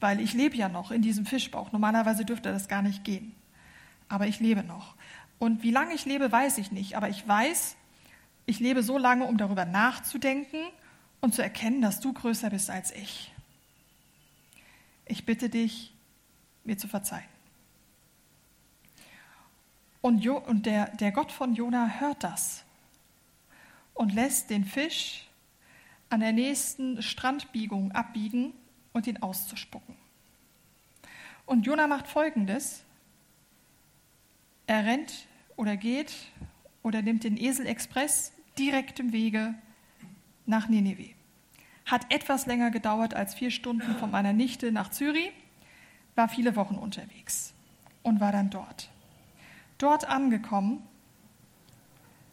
weil 0.00 0.18
ich 0.18 0.34
lebe 0.34 0.56
ja 0.56 0.68
noch 0.68 0.90
in 0.90 1.02
diesem 1.02 1.24
Fischbauch. 1.24 1.70
Normalerweise 1.70 2.24
dürfte 2.24 2.50
das 2.50 2.66
gar 2.66 2.82
nicht 2.82 3.04
gehen, 3.04 3.36
aber 4.08 4.26
ich 4.26 4.40
lebe 4.40 4.64
noch. 4.64 4.96
Und 5.38 5.62
wie 5.62 5.70
lange 5.70 5.94
ich 5.94 6.04
lebe, 6.04 6.32
weiß 6.32 6.58
ich 6.58 6.72
nicht, 6.72 6.96
aber 6.96 7.08
ich 7.08 7.28
weiß, 7.28 7.76
ich 8.46 8.58
lebe 8.58 8.82
so 8.82 8.98
lange, 8.98 9.24
um 9.24 9.38
darüber 9.38 9.66
nachzudenken 9.66 10.58
und 11.20 11.32
zu 11.32 11.42
erkennen, 11.42 11.80
dass 11.80 12.00
du 12.00 12.12
größer 12.12 12.50
bist 12.50 12.70
als 12.70 12.90
ich. 12.90 13.32
Ich 15.08 15.24
bitte 15.24 15.48
dich, 15.48 15.94
mir 16.64 16.76
zu 16.78 16.86
verzeihen. 16.86 17.28
Und, 20.00 20.18
jo 20.18 20.36
und 20.38 20.66
der, 20.66 20.94
der 20.96 21.12
Gott 21.12 21.32
von 21.32 21.54
Jona 21.54 21.98
hört 21.98 22.22
das 22.22 22.64
und 23.94 24.14
lässt 24.14 24.50
den 24.50 24.64
Fisch 24.64 25.26
an 26.08 26.20
der 26.20 26.32
nächsten 26.32 27.02
Strandbiegung 27.02 27.92
abbiegen 27.92 28.52
und 28.92 29.06
ihn 29.06 29.18
auszuspucken. 29.18 29.96
Und 31.46 31.66
Jona 31.66 31.86
macht 31.86 32.06
folgendes: 32.06 32.84
Er 34.66 34.84
rennt 34.84 35.26
oder 35.56 35.76
geht 35.76 36.14
oder 36.82 37.02
nimmt 37.02 37.24
den 37.24 37.36
Esel-Express 37.36 38.32
direktem 38.58 39.12
Wege 39.12 39.54
nach 40.46 40.68
Nineveh. 40.68 41.17
Hat 41.88 42.12
etwas 42.12 42.46
länger 42.46 42.70
gedauert 42.70 43.14
als 43.14 43.34
vier 43.34 43.50
Stunden 43.50 43.96
von 43.96 44.10
meiner 44.10 44.32
Nichte 44.32 44.70
nach 44.72 44.90
Zürich, 44.90 45.32
war 46.14 46.28
viele 46.28 46.54
Wochen 46.54 46.74
unterwegs 46.74 47.54
und 48.02 48.20
war 48.20 48.30
dann 48.30 48.50
dort. 48.50 48.90
Dort 49.78 50.08
angekommen, 50.08 50.82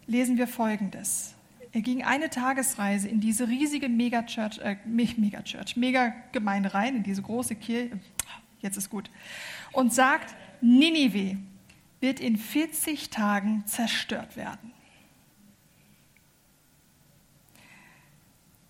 lesen 0.07 0.38
wir 0.38 0.47
Folgendes. 0.47 1.35
Er 1.71 1.81
ging 1.81 2.03
eine 2.03 2.29
Tagesreise 2.29 3.07
in 3.07 3.21
diese 3.21 3.47
riesige 3.47 3.88
Megachurch, 3.88 4.59
äh, 4.59 4.77
Megachurch, 4.85 5.77
Megagemeinde 5.77 6.74
rein, 6.74 6.97
in 6.97 7.03
diese 7.03 7.21
große 7.21 7.55
Kirche, 7.55 7.97
jetzt 8.62 8.77
ist 8.77 8.89
gut, 8.89 9.09
und 9.71 9.93
sagt, 9.93 10.35
Ninive 10.62 11.38
wird 12.01 12.19
in 12.19 12.38
40 12.38 13.09
Tagen 13.09 13.63
zerstört 13.65 14.35
werden. 14.35 14.75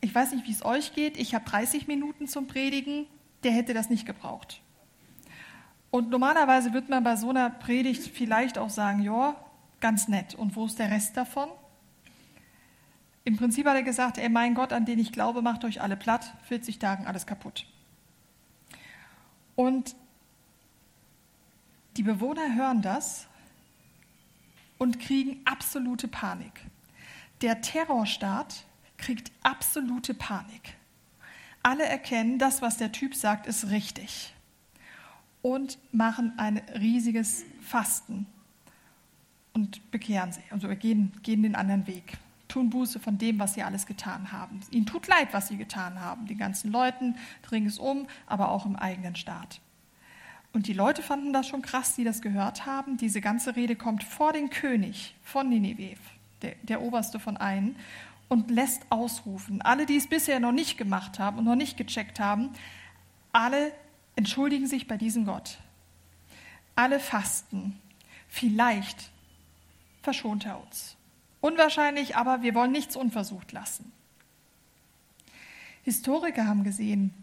Ich 0.06 0.14
weiß 0.14 0.34
nicht, 0.34 0.46
wie 0.46 0.52
es 0.52 0.64
euch 0.64 0.94
geht. 0.94 1.18
Ich 1.18 1.34
habe 1.34 1.50
30 1.50 1.88
Minuten 1.88 2.28
zum 2.28 2.46
Predigen. 2.46 3.08
Der 3.44 3.52
hätte 3.52 3.74
das 3.74 3.90
nicht 3.90 4.06
gebraucht. 4.06 4.62
Und 5.90 6.12
normalerweise 6.12 6.74
wird 6.74 6.90
man 6.90 7.04
bei 7.04 7.16
so 7.16 7.32
einer 7.32 7.50
Predigt 7.50 8.04
vielleicht 8.04 8.60
auch 8.60 8.70
sagen, 8.70 9.02
ja, 9.02 9.36
ganz 9.80 10.08
nett. 10.08 10.36
Und 10.36 10.56
wo 10.56 10.68
ist 10.68 10.78
der 10.78 10.92
Rest 10.92 11.18
davon? 11.18 11.50
Im 13.24 13.36
Prinzip 13.36 13.66
hat 13.66 13.74
er 13.74 13.82
gesagt, 13.82 14.20
ey, 14.20 14.30
mein 14.30 14.54
Gott, 14.54 14.74
an 14.74 14.86
den 14.86 15.00
ich 15.00 15.12
glaube, 15.12 15.42
macht 15.42 15.66
euch 15.66 15.82
alle 15.82 15.98
platt, 15.98 16.36
40 16.50 16.78
Tagen 16.78 17.08
alles 17.08 17.26
kaputt. 17.26 17.66
Und 19.56 19.96
die 21.98 22.04
Bewohner 22.04 22.54
hören 22.54 22.84
das 22.84 23.26
und 24.78 25.00
kriegen 25.00 25.42
absolute 25.46 26.08
Panik. 26.08 26.62
Der 27.42 27.62
Terrorstaat 27.62 28.66
kriegt 28.98 29.32
absolute 29.44 30.14
Panik. 30.14 30.75
Alle 31.64 31.86
erkennen, 31.86 32.38
das, 32.38 32.62
was 32.62 32.78
der 32.78 32.92
Typ 32.92 33.16
sagt, 33.16 33.48
ist 33.48 33.70
richtig 33.70 34.34
und 35.42 35.78
machen 35.92 36.34
ein 36.38 36.58
riesiges 36.80 37.46
Fasten 37.62 38.25
und 39.54 39.92
bekehren 39.92 40.32
sich, 40.32 40.44
also 40.52 40.68
gehen, 40.70 41.12
gehen 41.22 41.44
den 41.44 41.56
anderen 41.56 41.86
Weg, 41.88 42.18
tun 42.48 42.72
Buße 42.72 43.00
von 43.00 43.18
dem, 43.18 43.38
was 43.38 43.54
sie 43.54 43.64
alles 43.64 43.86
getan 43.86 44.32
haben. 44.32 44.60
Ihnen 44.72 44.86
tut 44.86 45.08
leid, 45.08 45.30
was 45.34 45.48
sie 45.48 45.58
getan 45.58 46.02
haben, 46.02 46.25
den 46.25 46.38
ganzen 46.38 46.72
Leuten 46.72 47.16
ringsum, 47.52 48.08
aber 48.25 48.50
auch 48.50 48.66
im 48.66 48.75
eigenen 48.75 49.16
Staat. 49.16 49.62
Und 50.52 50.68
die 50.68 50.74
Leute 50.74 51.04
fanden 51.04 51.32
das 51.32 51.48
schon 51.48 51.62
krass, 51.62 51.96
die 51.96 52.04
das 52.04 52.22
gehört 52.22 52.66
haben. 52.66 52.98
Diese 52.98 53.22
ganze 53.22 53.56
Rede 53.56 53.75
kommt 53.75 54.04
vor 54.04 54.34
den 54.34 54.50
König 54.50 55.14
von 55.22 55.50
Nineveh, 55.50 55.96
der, 56.42 56.56
der 56.64 56.82
oberste 56.82 57.20
von 57.20 57.38
allen 57.38 57.75
und 58.27 58.50
lässt 58.50 58.84
ausrufen. 58.89 59.62
Alle, 59.62 59.86
die 59.86 59.98
es 59.98 60.08
bisher 60.08 60.39
noch 60.39 60.51
nicht 60.51 60.77
gemacht 60.77 61.20
haben 61.20 61.38
und 61.38 61.46
noch 61.46 61.55
nicht 61.55 61.77
gecheckt 61.77 62.20
haben, 62.20 62.51
alle 63.32 63.72
entschuldigen 64.15 64.67
sich 64.67 64.88
bei 64.88 64.98
diesem 64.98 65.25
Gott. 65.25 65.58
Alle 66.75 67.00
fasten. 67.00 67.79
Vielleicht 68.27 69.12
verschont 70.01 70.46
er 70.46 70.62
uns. 70.62 70.96
Unwahrscheinlich, 71.41 72.15
aber 72.15 72.41
wir 72.41 72.55
wollen 72.55 72.72
nichts 72.72 72.96
unversucht 72.96 73.51
lassen. 73.51 73.91
Historiker 75.84 76.48
haben 76.48 76.63
gesehen, 76.63 77.13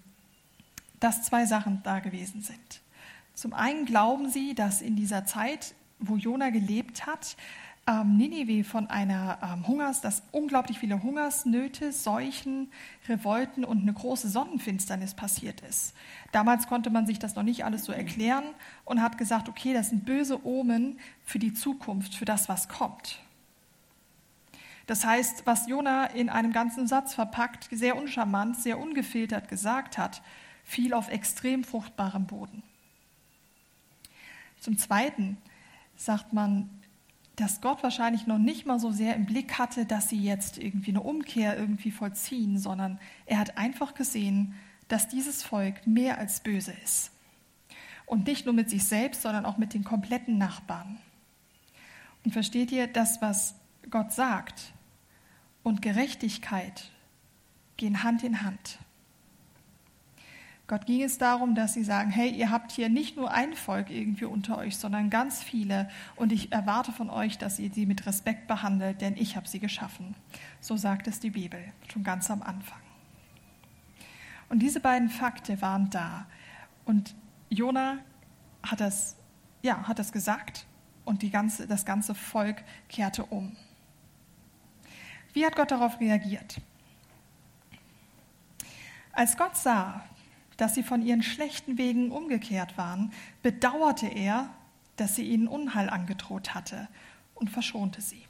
dass 1.00 1.25
zwei 1.25 1.47
Sachen 1.47 1.82
da 1.82 1.99
gewesen 1.99 2.42
sind. 2.42 2.80
Zum 3.35 3.52
einen 3.52 3.87
glauben 3.87 4.30
sie, 4.30 4.54
dass 4.54 4.80
in 4.80 4.94
dieser 4.94 5.25
Zeit, 5.26 5.75
wo 6.02 6.16
Jona 6.16 6.50
gelebt 6.50 7.06
hat, 7.06 7.37
ähm, 7.87 8.16
Ninive 8.16 8.62
von 8.62 8.88
einer 8.88 9.38
ähm, 9.42 9.66
Hungers, 9.66 10.00
dass 10.00 10.23
unglaublich 10.30 10.78
viele 10.78 11.02
Hungersnöte, 11.02 11.92
Seuchen, 11.92 12.71
Revolten 13.09 13.64
und 13.64 13.82
eine 13.82 13.92
große 13.92 14.28
Sonnenfinsternis 14.28 15.14
passiert 15.14 15.61
ist. 15.62 15.94
Damals 16.30 16.68
konnte 16.68 16.90
man 16.90 17.06
sich 17.06 17.18
das 17.18 17.35
noch 17.35 17.42
nicht 17.42 17.64
alles 17.64 17.85
so 17.85 17.92
erklären 17.92 18.44
und 18.85 19.02
hat 19.02 19.18
gesagt, 19.18 19.49
okay, 19.49 19.75
das 19.75 19.90
sind 19.90 20.04
böse 20.04 20.47
Omen 20.47 20.99
für 21.25 21.40
die 21.40 21.54
Zukunft, 21.54 22.14
für 22.14 22.25
das, 22.25 22.49
was 22.49 22.68
kommt. 22.68 23.18
Das 24.87 25.04
heißt, 25.04 25.47
was 25.47 25.68
Jona 25.68 26.06
in 26.06 26.28
einem 26.28 26.52
ganzen 26.52 26.87
Satz 26.87 27.14
verpackt, 27.14 27.68
sehr 27.71 27.97
uncharmant, 27.97 28.56
sehr 28.56 28.78
ungefiltert 28.78 29.49
gesagt 29.49 29.99
hat, 29.99 30.23
fiel 30.64 30.94
auf 30.94 31.09
extrem 31.09 31.64
fruchtbarem 31.64 32.26
Boden. 32.26 32.62
Zum 34.61 34.78
Zweiten 34.78 35.38
sagt 36.04 36.32
man, 36.32 36.68
dass 37.37 37.61
Gott 37.61 37.82
wahrscheinlich 37.82 38.26
noch 38.26 38.38
nicht 38.38 38.66
mal 38.66 38.78
so 38.78 38.90
sehr 38.90 39.16
im 39.16 39.26
Blick 39.26 39.59
hatte, 39.59 39.87
dass 39.87 40.09
sie 40.09 40.23
jetzt 40.23 40.59
irgendwie 40.59 40.90
eine 40.90 41.00
Umkehr 41.00 41.59
irgendwie 41.59 41.90
vollziehen, 41.90 42.59
sondern 42.59 42.99
er 43.26 43.38
hat 43.38 43.56
einfach 43.56 43.94
gesehen, 43.94 44.54
dass 44.88 45.09
dieses 45.09 45.42
Volk 45.42 45.87
mehr 45.87 46.18
als 46.18 46.40
böse 46.40 46.73
ist. 46.85 47.11
Und 48.04 48.26
nicht 48.26 48.44
nur 48.44 48.54
mit 48.54 48.68
sich 48.68 48.85
selbst, 48.85 49.23
sondern 49.23 49.47
auch 49.47 49.56
mit 49.56 49.73
den 49.73 49.85
kompletten 49.85 50.37
Nachbarn. 50.37 50.99
Und 52.25 52.32
versteht 52.32 52.71
ihr, 52.71 52.87
das, 52.87 53.23
was 53.23 53.54
Gott 53.90 54.12
sagt 54.12 54.75
und 55.62 55.80
Gerechtigkeit 55.80 56.90
gehen 57.76 58.02
Hand 58.02 58.23
in 58.23 58.42
Hand. 58.42 58.78
Gott 60.69 60.87
ging 60.87 61.02
es 61.02 61.19
darum, 61.19 61.54
dass 61.54 61.75
sie 61.75 61.85
sagen, 61.85 62.11
hey, 62.11 62.31
ihr 62.31 62.50
habt 62.50 62.73
hier 62.73 62.88
nicht 62.88 63.16
nur 63.16 63.33
ein 63.33 63.54
Volk 63.54 63.90
irgendwie 63.90 64.25
unter 64.25 64.59
euch, 64.59 64.76
sondern 64.76 65.11
ganz 65.11 65.42
viele 65.42 65.90
und 66.16 66.33
ich 66.33 66.52
erwarte 66.52 66.92
von 66.92 67.11
euch, 67.11 67.37
dass 67.37 67.59
ihr 67.59 67.71
sie 67.71 67.85
mit 67.85 68.07
Respekt 68.07 68.47
behandelt, 68.47 69.00
denn 69.00 69.16
ich 69.16 69.37
habe 69.37 69.49
sie 69.49 69.59
geschaffen. 69.59 70.14
So 70.61 70.76
sagt 70.76 71.09
es 71.09 71.21
die 71.21 71.31
Bibel, 71.31 71.61
schon 71.92 72.04
ganz 72.04 72.31
am 72.31 72.42
Anfang. 72.42 72.78
Und 74.49 74.61
diese 74.61 74.81
beiden 74.81 75.09
Fakte 75.09 75.61
waren 75.61 75.90
da 75.90 76.26
und 76.85 77.14
Jona 77.50 77.99
hat 78.62 78.81
das, 78.81 79.16
ja, 79.62 79.87
hat 79.88 79.99
das 79.99 80.12
gesagt 80.12 80.66
und 81.04 81.23
die 81.23 81.31
ganze, 81.31 81.66
das 81.66 81.85
ganze 81.85 82.14
Volk 82.14 82.62
kehrte 82.88 83.25
um. 83.25 83.57
Wie 85.33 85.45
hat 85.45 85.57
Gott 85.57 85.71
darauf 85.71 86.00
reagiert? 86.00 86.61
Als 89.12 89.37
Gott 89.37 89.57
sah, 89.57 90.04
dass 90.62 90.76
sie 90.76 90.85
von 90.85 91.02
ihren 91.02 91.25
schlechten 91.25 91.76
Wegen 91.76 92.12
umgekehrt 92.12 92.78
waren, 92.78 93.12
bedauerte 93.42 94.07
er, 94.07 94.49
dass 94.95 95.16
sie 95.16 95.25
ihnen 95.25 95.49
Unheil 95.49 95.90
angedroht 95.90 96.54
hatte 96.54 96.87
und 97.35 97.50
verschonte 97.50 98.00
sie. 98.00 98.23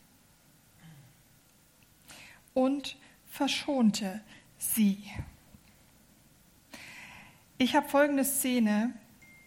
Und 2.55 2.97
verschonte 3.29 4.23
sie. 4.57 5.05
Ich 7.59 7.77
habe 7.77 7.87
folgende 7.87 8.25
Szene, 8.25 8.95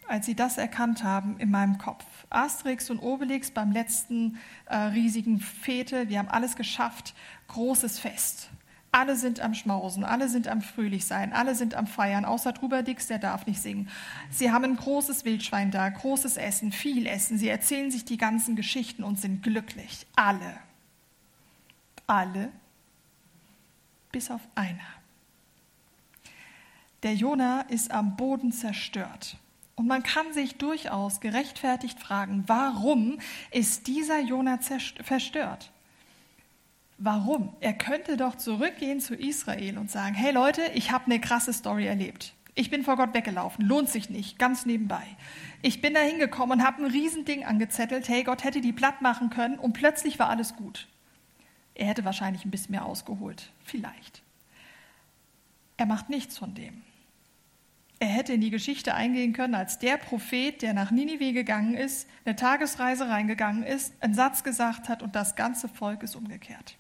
als 0.07 0.27
sie 0.27 0.35
das 0.35 0.59
erkannt 0.59 1.03
haben, 1.03 1.39
in 1.39 1.49
meinem 1.49 1.79
Kopf. 1.79 2.05
Asterix 2.29 2.91
und 2.91 2.99
Obelix 2.99 3.49
beim 3.49 3.71
letzten 3.71 4.37
äh, 4.67 4.75
riesigen 4.75 5.39
Fete, 5.39 6.07
wir 6.09 6.19
haben 6.19 6.29
alles 6.29 6.55
geschafft, 6.55 7.15
großes 7.47 7.97
Fest. 7.97 8.51
Alle 8.95 9.17
sind 9.17 9.41
am 9.41 9.53
Schmausen, 9.53 10.05
alle 10.05 10.29
sind 10.29 10.47
am 10.47 10.61
Fröhlichsein, 10.61 11.33
alle 11.33 11.53
sind 11.53 11.73
am 11.73 11.85
Feiern, 11.85 12.23
außer 12.23 12.53
Truberdix, 12.53 13.07
der 13.07 13.19
darf 13.19 13.45
nicht 13.45 13.61
singen. 13.61 13.89
Sie 14.29 14.53
haben 14.53 14.63
ein 14.63 14.77
großes 14.77 15.25
Wildschwein 15.25 15.69
da, 15.69 15.89
großes 15.89 16.37
Essen, 16.37 16.71
viel 16.71 17.05
Essen. 17.05 17.37
Sie 17.37 17.49
erzählen 17.49 17.91
sich 17.91 18.05
die 18.05 18.15
ganzen 18.15 18.55
Geschichten 18.55 19.03
und 19.03 19.19
sind 19.19 19.43
glücklich. 19.43 20.07
Alle. 20.15 20.55
Alle. 22.07 22.53
Bis 24.13 24.31
auf 24.31 24.39
einer. 24.55 24.79
Der 27.03 27.15
Jona 27.15 27.63
ist 27.63 27.91
am 27.91 28.15
Boden 28.15 28.53
zerstört. 28.53 29.35
Und 29.75 29.87
man 29.87 30.03
kann 30.03 30.31
sich 30.31 30.55
durchaus 30.55 31.19
gerechtfertigt 31.19 31.99
fragen, 31.99 32.45
warum 32.47 33.19
ist 33.51 33.87
dieser 33.87 34.21
Jona 34.21 34.57
verstört? 35.03 35.73
Warum? 36.97 37.55
Er 37.59 37.73
könnte 37.73 38.15
doch 38.15 38.35
zurückgehen 38.35 39.01
zu 39.01 39.15
Israel 39.15 39.77
und 39.77 39.91
sagen, 39.91 40.15
hey 40.15 40.31
Leute, 40.31 40.61
ich 40.73 40.91
habe 40.91 41.05
eine 41.05 41.19
krasse 41.19 41.51
Story 41.51 41.85
erlebt. 41.85 42.33
Ich 42.57 42.69
bin 42.69 42.83
vor 42.83 42.95
Gott 42.95 43.13
weggelaufen, 43.13 43.65
lohnt 43.65 43.89
sich 43.89 44.09
nicht, 44.09 44.39
ganz 44.39 44.65
nebenbei. 44.65 45.03
Ich 45.61 45.81
bin 45.81 45.93
da 45.93 45.99
hingekommen 45.99 46.59
und 46.59 46.65
habe 46.65 46.83
ein 46.83 46.89
Riesending 46.89 47.43
angezettelt, 47.43 48.07
hey, 48.07 48.23
Gott 48.23 48.45
hätte 48.45 48.61
die 48.61 48.71
platt 48.71 49.01
machen 49.01 49.29
können 49.29 49.59
und 49.59 49.73
plötzlich 49.73 50.19
war 50.19 50.29
alles 50.29 50.55
gut. 50.55 50.87
Er 51.73 51.87
hätte 51.87 52.05
wahrscheinlich 52.05 52.45
ein 52.45 52.51
bisschen 52.51 52.71
mehr 52.71 52.85
ausgeholt, 52.85 53.51
vielleicht. 53.65 54.23
Er 55.75 55.85
macht 55.85 56.09
nichts 56.09 56.37
von 56.37 56.55
dem. 56.55 56.81
Er 57.99 58.07
hätte 58.07 58.31
in 58.31 58.41
die 58.41 58.51
Geschichte 58.51 58.93
eingehen 58.93 59.33
können 59.33 59.55
als 59.55 59.79
der 59.79 59.97
Prophet, 59.97 60.61
der 60.61 60.73
nach 60.73 60.91
Ninive 60.91 61.33
gegangen 61.33 61.73
ist, 61.75 62.07
eine 62.23 62.37
Tagesreise 62.37 63.09
reingegangen 63.09 63.63
ist, 63.63 63.93
einen 64.01 64.13
Satz 64.13 64.43
gesagt 64.43 64.87
hat 64.87 65.03
und 65.03 65.13
das 65.15 65.35
ganze 65.35 65.67
Volk 65.67 66.03
ist 66.03 66.15
umgekehrt. 66.15 66.77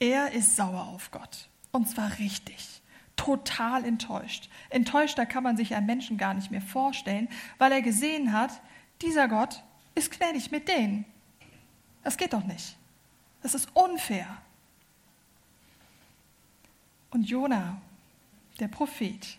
Er 0.00 0.32
ist 0.32 0.56
sauer 0.56 0.88
auf 0.88 1.10
Gott. 1.10 1.48
Und 1.72 1.88
zwar 1.88 2.18
richtig. 2.18 2.82
Total 3.16 3.84
enttäuscht. 3.84 4.48
Enttäuschter 4.70 5.26
kann 5.26 5.42
man 5.44 5.56
sich 5.56 5.74
einen 5.74 5.86
Menschen 5.86 6.18
gar 6.18 6.34
nicht 6.34 6.50
mehr 6.50 6.62
vorstellen, 6.62 7.28
weil 7.58 7.72
er 7.72 7.82
gesehen 7.82 8.32
hat, 8.32 8.60
dieser 9.02 9.28
Gott 9.28 9.62
ist 9.94 10.10
gnädig 10.10 10.50
mit 10.50 10.68
denen. 10.68 11.04
Das 12.02 12.16
geht 12.16 12.32
doch 12.32 12.44
nicht. 12.44 12.76
Das 13.42 13.54
ist 13.54 13.68
unfair. 13.74 14.26
Und 17.10 17.28
Jona, 17.28 17.80
der 18.58 18.68
Prophet, 18.68 19.38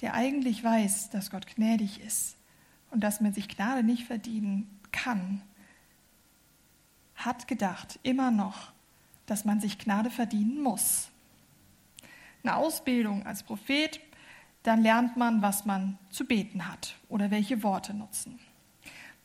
der 0.00 0.14
eigentlich 0.14 0.62
weiß, 0.62 1.10
dass 1.10 1.30
Gott 1.30 1.46
gnädig 1.46 2.00
ist 2.00 2.36
und 2.90 3.00
dass 3.00 3.20
man 3.20 3.32
sich 3.32 3.48
Gnade 3.48 3.82
nicht 3.82 4.04
verdienen 4.04 4.80
kann, 4.92 5.42
hat 7.14 7.48
gedacht, 7.48 7.98
immer 8.02 8.30
noch, 8.30 8.72
dass 9.26 9.44
man 9.44 9.60
sich 9.60 9.78
Gnade 9.78 10.10
verdienen 10.10 10.62
muss. 10.62 11.08
Eine 12.42 12.56
Ausbildung 12.56 13.24
als 13.24 13.42
Prophet, 13.42 14.00
dann 14.62 14.82
lernt 14.82 15.16
man, 15.16 15.42
was 15.42 15.64
man 15.64 15.98
zu 16.10 16.24
beten 16.24 16.68
hat 16.68 16.96
oder 17.08 17.30
welche 17.30 17.62
Worte 17.62 17.94
nutzen. 17.94 18.38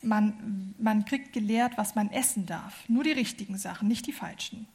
Man, 0.00 0.74
man 0.78 1.04
kriegt 1.04 1.32
gelehrt, 1.32 1.76
was 1.76 1.94
man 1.94 2.10
essen 2.10 2.46
darf, 2.46 2.88
nur 2.88 3.02
die 3.02 3.12
richtigen 3.12 3.58
Sachen, 3.58 3.88
nicht 3.88 4.06
die 4.06 4.12
falschen. 4.12 4.68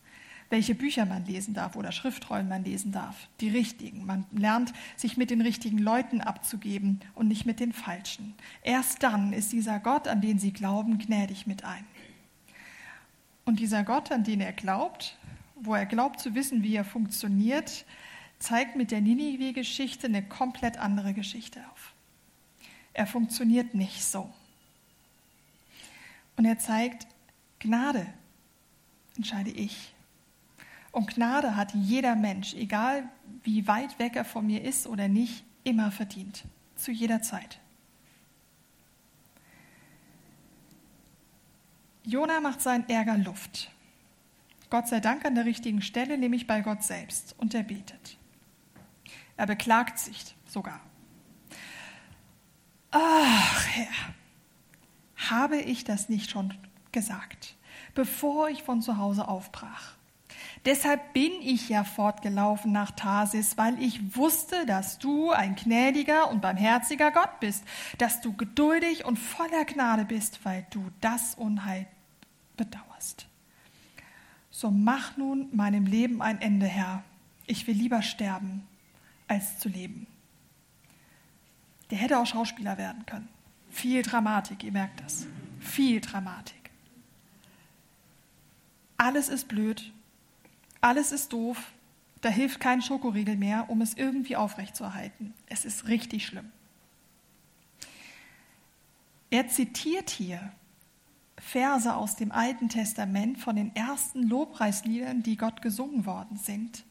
Welche 0.50 0.76
Bücher 0.76 1.06
man 1.06 1.26
lesen 1.26 1.54
darf 1.54 1.76
oder 1.76 1.92
Schriftrollen 1.92 2.48
man 2.48 2.64
lesen 2.64 2.92
darf, 2.92 3.28
die 3.40 3.50
richtigen. 3.50 4.06
Man 4.06 4.26
lernt, 4.32 4.74
sich 4.96 5.18
mit 5.18 5.32
den 5.32 5.42
richtigen 5.42 5.80
Leuten 5.80 6.22
abzugeben 6.22 7.00
und 7.16 7.28
nicht 7.28 7.46
mit 7.46 7.60
den 7.60 7.74
falschen. 7.74 8.36
Erst 8.62 9.02
dann 9.02 9.34
ist 9.34 9.52
dieser 9.52 9.80
Gott, 9.80 10.08
an 10.08 10.22
den 10.22 10.38
sie 10.38 10.52
glauben, 10.52 11.00
gnädig 11.00 11.48
mit 11.48 11.64
ein. 11.64 11.86
Und 13.46 13.60
dieser 13.60 13.84
Gott, 13.84 14.12
an 14.12 14.24
den 14.24 14.42
er 14.42 14.54
glaubt, 14.54 15.18
wo 15.56 15.74
er 15.76 15.86
glaubt 15.86 16.20
zu 16.20 16.36
wissen, 16.36 16.64
wie 16.64 16.76
er 16.76 16.86
funktioniert, 16.86 17.86
zeigt 18.40 18.76
mit 18.76 18.92
der 18.92 19.02
Ninive-Geschichte 19.02 20.08
eine 20.08 20.24
komplett 20.24 20.78
andere 20.78 21.14
Geschichte 21.14 21.60
auf. 21.72 21.94
Er 22.94 23.08
funktioniert 23.08 23.74
nicht 23.74 24.04
so. 24.04 24.30
Und 26.36 26.46
er 26.46 26.60
zeigt, 26.60 27.08
Gnade 27.60 28.06
entscheide 29.16 29.52
ich. 29.52 29.94
Und 30.92 31.08
Gnade 31.08 31.56
hat 31.56 31.74
jeder 31.74 32.16
Mensch, 32.16 32.54
egal 32.54 33.10
wie 33.44 33.68
weit 33.68 33.98
weg 34.00 34.16
er 34.16 34.26
von 34.26 34.46
mir 34.46 34.64
ist 34.64 34.88
oder 34.88 35.08
nicht, 35.08 35.44
immer 35.64 35.92
verdient. 35.92 36.44
Zu 36.76 36.92
jeder 36.92 37.22
Zeit. 37.22 37.60
Jona 42.06 42.42
macht 42.42 42.62
seinen 42.62 42.88
Ärger 42.90 43.18
Luft. 43.18 43.72
Gott 44.70 44.88
sei 44.88 45.00
Dank 45.00 45.26
an 45.26 45.36
der 45.36 45.46
richtigen 45.46 45.82
Stelle, 45.82 46.18
nämlich 46.18 46.48
bei 46.48 46.62
Gott 46.62 46.84
selbst. 46.84 47.36
Und 47.38 47.54
er 47.54 47.64
betet. 47.64 48.18
Er 49.38 49.46
beklagt 49.48 50.00
sich 50.00 50.36
sogar. 50.48 50.80
Ach 52.92 53.66
Herr, 53.68 54.14
habe 55.30 55.58
ich 55.58 55.84
das 55.84 56.10
nicht 56.10 56.30
schon 56.30 56.54
gesagt, 56.92 57.56
bevor 57.96 58.50
ich 58.50 58.64
von 58.64 58.82
zu 58.82 58.98
Hause 58.98 59.28
aufbrach? 59.28 59.96
Deshalb 60.66 61.12
bin 61.12 61.34
ich 61.42 61.68
ja 61.68 61.84
fortgelaufen 61.84 62.72
nach 62.72 62.92
Tarsis, 62.92 63.58
weil 63.58 63.82
ich 63.82 64.16
wusste, 64.16 64.66
dass 64.66 64.98
du 64.98 65.32
ein 65.32 65.56
gnädiger 65.56 66.30
und 66.30 66.42
barmherziger 66.42 67.12
Gott 67.12 67.42
bist, 67.42 67.66
dass 67.98 68.22
du 68.22 68.34
geduldig 68.34 69.04
und 69.04 69.20
voller 69.20 69.66
Gnade 69.66 70.06
bist, 70.06 70.46
weil 70.46 70.66
du 70.70 70.90
das 71.02 71.36
Unheil 71.36 71.86
bedauerst. 72.56 73.28
So 74.52 74.72
mach 74.72 75.18
nun 75.18 75.50
meinem 75.52 75.86
Leben 75.86 76.22
ein 76.22 76.40
Ende, 76.40 76.68
Herr. 76.68 77.04
Ich 77.46 77.68
will 77.68 77.76
lieber 77.76 78.02
sterben, 78.02 78.66
als 79.28 79.60
zu 79.60 79.68
leben. 79.68 80.08
Der 81.92 81.98
hätte 81.98 82.20
auch 82.20 82.26
Schauspieler 82.26 82.78
werden 82.78 83.06
können. 83.06 83.28
Viel 83.70 84.02
Dramatik, 84.02 84.64
ihr 84.64 84.72
merkt 84.72 85.02
das. 85.04 85.28
Viel 85.60 86.00
Dramatik. 86.00 86.70
Alles 88.96 89.28
ist 89.28 89.50
blöd, 89.50 89.92
alles 90.84 91.12
ist 91.12 91.32
doof, 91.32 91.72
da 92.22 92.30
hilft 92.30 92.60
kein 92.60 92.82
Schokoriegel 92.82 93.38
mehr, 93.38 93.70
um 93.70 93.82
es 93.82 93.96
irgendwie 93.96 94.36
aufrechtzuerhalten. 94.36 95.34
Es 95.48 95.66
ist 95.66 95.88
richtig 95.88 96.26
schlimm. 96.26 96.52
Er 99.30 99.48
zitiert 99.48 100.10
hier 100.10 100.52
Verse 101.38 101.94
aus 101.94 102.16
dem 102.16 102.32
Alten 102.32 102.70
Testament 102.70 103.40
von 103.40 103.56
den 103.56 103.76
ersten 103.76 104.24
Lobpreisliedern, 104.24 105.24
die 105.24 105.38
Gott 105.38 105.62
gesungen 105.62 106.06
worden 106.06 106.38
sind, 106.38 106.84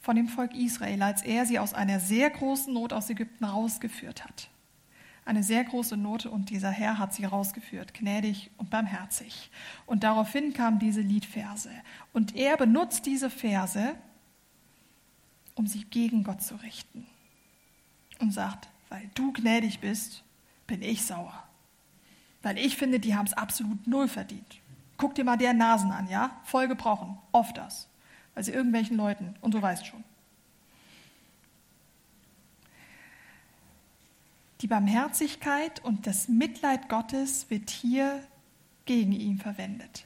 von 0.00 0.16
dem 0.16 0.28
Volk 0.28 0.54
Israel, 0.54 1.02
als 1.02 1.22
er 1.22 1.46
sie 1.46 1.58
aus 1.58 1.74
einer 1.74 1.98
sehr 1.98 2.30
großen 2.30 2.72
Not 2.72 2.92
aus 2.92 3.10
Ägypten 3.10 3.44
rausgeführt 3.44 4.24
hat. 4.24 4.48
Eine 5.28 5.42
sehr 5.42 5.62
große 5.62 5.98
Not 5.98 6.24
und 6.24 6.48
dieser 6.48 6.70
Herr 6.70 6.98
hat 6.98 7.12
sie 7.12 7.26
rausgeführt, 7.26 7.92
gnädig 7.92 8.50
und 8.56 8.70
barmherzig. 8.70 9.50
Und 9.84 10.02
daraufhin 10.02 10.54
kamen 10.54 10.78
diese 10.78 11.02
Liedverse. 11.02 11.68
Und 12.14 12.34
er 12.34 12.56
benutzt 12.56 13.04
diese 13.04 13.28
Verse, 13.28 13.94
um 15.54 15.66
sich 15.66 15.90
gegen 15.90 16.24
Gott 16.24 16.40
zu 16.40 16.54
richten. 16.54 17.06
Und 18.20 18.32
sagt, 18.32 18.70
weil 18.88 19.10
du 19.12 19.34
gnädig 19.34 19.80
bist, 19.80 20.24
bin 20.66 20.80
ich 20.80 21.04
sauer. 21.04 21.44
Weil 22.40 22.56
ich 22.56 22.78
finde, 22.78 22.98
die 22.98 23.14
haben 23.14 23.26
es 23.26 23.34
absolut 23.34 23.86
null 23.86 24.08
verdient. 24.08 24.62
Guck 24.96 25.14
dir 25.14 25.24
mal 25.24 25.36
deren 25.36 25.58
Nasen 25.58 25.92
an, 25.92 26.08
ja? 26.08 26.40
Voll 26.44 26.68
gebrochen. 26.68 27.18
Oft 27.32 27.58
das. 27.58 27.86
Weil 28.32 28.44
sie 28.44 28.52
irgendwelchen 28.52 28.96
Leuten, 28.96 29.34
und 29.42 29.52
du 29.52 29.60
weißt 29.60 29.84
schon. 29.84 30.04
Die 34.60 34.66
Barmherzigkeit 34.66 35.84
und 35.84 36.06
das 36.06 36.28
Mitleid 36.28 36.88
Gottes 36.88 37.48
wird 37.48 37.70
hier 37.70 38.22
gegen 38.86 39.12
ihn 39.12 39.38
verwendet. 39.38 40.04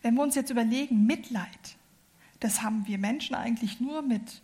Wenn 0.00 0.14
wir 0.14 0.22
uns 0.22 0.34
jetzt 0.34 0.50
überlegen, 0.50 1.06
Mitleid, 1.06 1.76
das 2.40 2.62
haben 2.62 2.86
wir 2.86 2.98
Menschen 2.98 3.34
eigentlich 3.34 3.80
nur 3.80 4.02
mit 4.02 4.42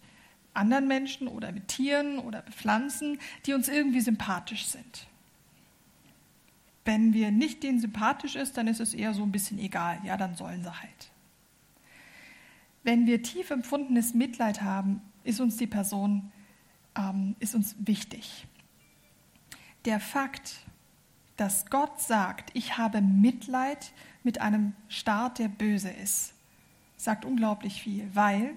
anderen 0.52 0.88
Menschen 0.88 1.28
oder 1.28 1.52
mit 1.52 1.68
Tieren 1.68 2.18
oder 2.18 2.42
mit 2.44 2.54
Pflanzen, 2.54 3.18
die 3.46 3.54
uns 3.54 3.68
irgendwie 3.68 4.00
sympathisch 4.00 4.66
sind. 4.66 5.06
Wenn 6.84 7.12
wir 7.12 7.30
nicht 7.30 7.62
denen 7.62 7.78
sympathisch 7.78 8.36
ist, 8.36 8.56
dann 8.56 8.66
ist 8.66 8.80
es 8.80 8.94
eher 8.94 9.14
so 9.14 9.22
ein 9.22 9.32
bisschen 9.32 9.58
egal. 9.58 10.00
Ja, 10.04 10.16
dann 10.16 10.34
sollen 10.34 10.62
sie 10.62 10.80
halt. 10.80 11.10
Wenn 12.82 13.06
wir 13.06 13.22
tief 13.22 13.50
empfundenes 13.50 14.14
Mitleid 14.14 14.62
haben, 14.62 15.02
ist 15.22 15.40
uns 15.40 15.56
die 15.56 15.66
Person 15.66 16.32
ähm, 17.00 17.36
ist 17.38 17.54
uns 17.54 17.76
wichtig. 17.78 18.46
Der 19.84 20.00
Fakt, 20.00 20.56
dass 21.36 21.66
Gott 21.66 22.00
sagt, 22.00 22.50
ich 22.52 22.76
habe 22.76 23.00
Mitleid 23.00 23.92
mit 24.22 24.40
einem 24.40 24.74
Staat, 24.88 25.38
der 25.38 25.48
böse 25.48 25.90
ist, 25.90 26.34
sagt 26.96 27.24
unglaublich 27.24 27.82
viel, 27.82 28.10
weil 28.14 28.54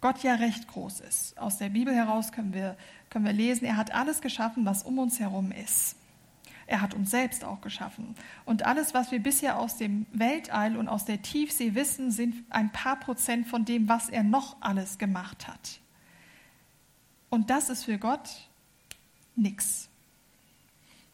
Gott 0.00 0.22
ja 0.22 0.34
recht 0.34 0.68
groß 0.68 1.00
ist. 1.00 1.38
Aus 1.38 1.58
der 1.58 1.70
Bibel 1.70 1.94
heraus 1.94 2.32
können 2.32 2.54
wir, 2.54 2.76
können 3.10 3.24
wir 3.24 3.32
lesen, 3.32 3.64
er 3.64 3.76
hat 3.76 3.92
alles 3.92 4.20
geschaffen, 4.20 4.64
was 4.64 4.82
um 4.82 4.98
uns 4.98 5.18
herum 5.18 5.52
ist. 5.52 5.96
Er 6.66 6.80
hat 6.80 6.94
uns 6.94 7.10
selbst 7.10 7.44
auch 7.44 7.60
geschaffen. 7.60 8.14
Und 8.44 8.64
alles, 8.64 8.94
was 8.94 9.10
wir 9.10 9.20
bisher 9.20 9.58
aus 9.58 9.76
dem 9.76 10.06
Weltall 10.12 10.76
und 10.76 10.88
aus 10.88 11.04
der 11.04 11.20
Tiefsee 11.20 11.74
wissen, 11.74 12.10
sind 12.10 12.34
ein 12.50 12.70
paar 12.70 12.98
Prozent 12.98 13.46
von 13.46 13.64
dem, 13.64 13.88
was 13.88 14.08
er 14.08 14.22
noch 14.22 14.56
alles 14.60 14.98
gemacht 14.98 15.48
hat. 15.48 15.81
Und 17.32 17.48
das 17.48 17.70
ist 17.70 17.84
für 17.84 17.96
Gott 17.96 18.28
nichts. 19.36 19.88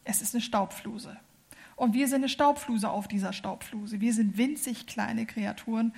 Es 0.03 0.21
ist 0.21 0.35
eine 0.35 0.41
Staubfluse. 0.41 1.17
Und 1.77 1.93
wir 1.93 2.09
sind 2.09 2.17
eine 2.17 2.27
Staubfluse 2.27 2.89
auf 2.89 3.07
dieser 3.07 3.31
Staubfluse. 3.31 4.01
Wir 4.01 4.13
sind 4.13 4.35
winzig 4.35 4.85
kleine 4.85 5.25
Kreaturen, 5.25 5.95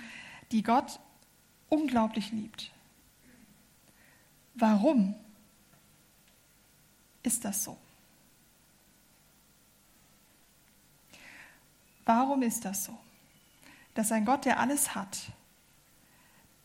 die 0.52 0.62
Gott 0.62 1.00
unglaublich 1.70 2.32
liebt. 2.32 2.70
Warum 4.54 5.16
ist 7.24 7.44
das 7.44 7.64
so? 7.64 7.76
Warum 12.06 12.44
ist 12.44 12.64
das 12.64 12.86
so? 12.86 12.96
Dass 13.96 14.12
ein 14.12 14.26
Gott, 14.26 14.46
der 14.46 14.60
alles 14.60 14.94
hat, 14.94 15.32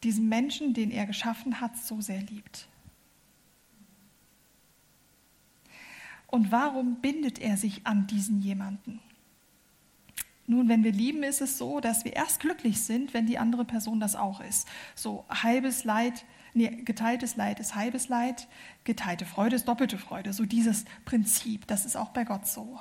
diesen 0.03 0.29
Menschen, 0.29 0.75
den 0.75 0.91
er 0.91 1.07
geschaffen 1.07 1.59
hat, 1.63 1.79
so 1.79 2.03
sehr 2.03 2.21
liebt. 2.21 2.69
Und 6.27 6.51
warum 6.51 6.97
bindet 6.97 7.39
er 7.39 7.57
sich 7.57 7.87
an 7.87 8.07
diesen 8.07 8.41
jemanden? 8.43 9.01
Nun, 10.49 10.69
wenn 10.69 10.85
wir 10.85 10.93
lieben, 10.93 11.23
ist 11.23 11.41
es 11.41 11.59
so, 11.59 11.81
dass 11.81 12.05
wir 12.05 12.15
erst 12.15 12.41
glücklich 12.41 12.81
sind, 12.81 13.15
wenn 13.15 13.27
die 13.27 13.39
andere 13.39 13.65
Person 13.65 13.99
das 13.99 14.15
auch 14.15 14.41
ist. 14.41 14.69
So 14.95 15.25
halbes 15.29 15.85
Leid, 15.85 16.25
nee, 16.55 16.69
geteiltes 16.69 17.37
Leid 17.37 17.59
ist 17.59 17.75
halbes 17.75 18.09
Leid, 18.09 18.47
geteilte 18.85 19.27
Freude 19.27 19.57
ist 19.57 19.67
doppelte 19.67 19.99
Freude. 19.99 20.33
So 20.33 20.45
dieses 20.45 20.85
Prinzip, 21.05 21.67
das 21.67 21.85
ist 21.85 21.97
auch 21.97 22.11
bei 22.11 22.25
Gott 22.25 22.47
so. 22.47 22.79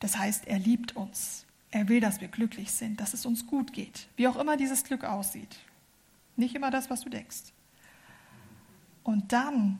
Das 0.00 0.18
heißt, 0.18 0.48
er 0.48 0.58
liebt 0.58 0.96
uns. 0.96 1.46
Er 1.70 1.88
will, 1.88 2.00
dass 2.00 2.20
wir 2.20 2.26
glücklich 2.26 2.72
sind, 2.72 3.00
dass 3.00 3.14
es 3.14 3.24
uns 3.26 3.46
gut 3.46 3.72
geht, 3.72 4.08
wie 4.16 4.26
auch 4.26 4.36
immer 4.36 4.56
dieses 4.56 4.82
Glück 4.82 5.04
aussieht. 5.04 5.56
Nicht 6.36 6.56
immer 6.56 6.72
das, 6.72 6.90
was 6.90 7.02
du 7.02 7.10
denkst. 7.10 7.52
Und 9.04 9.32
dann 9.32 9.78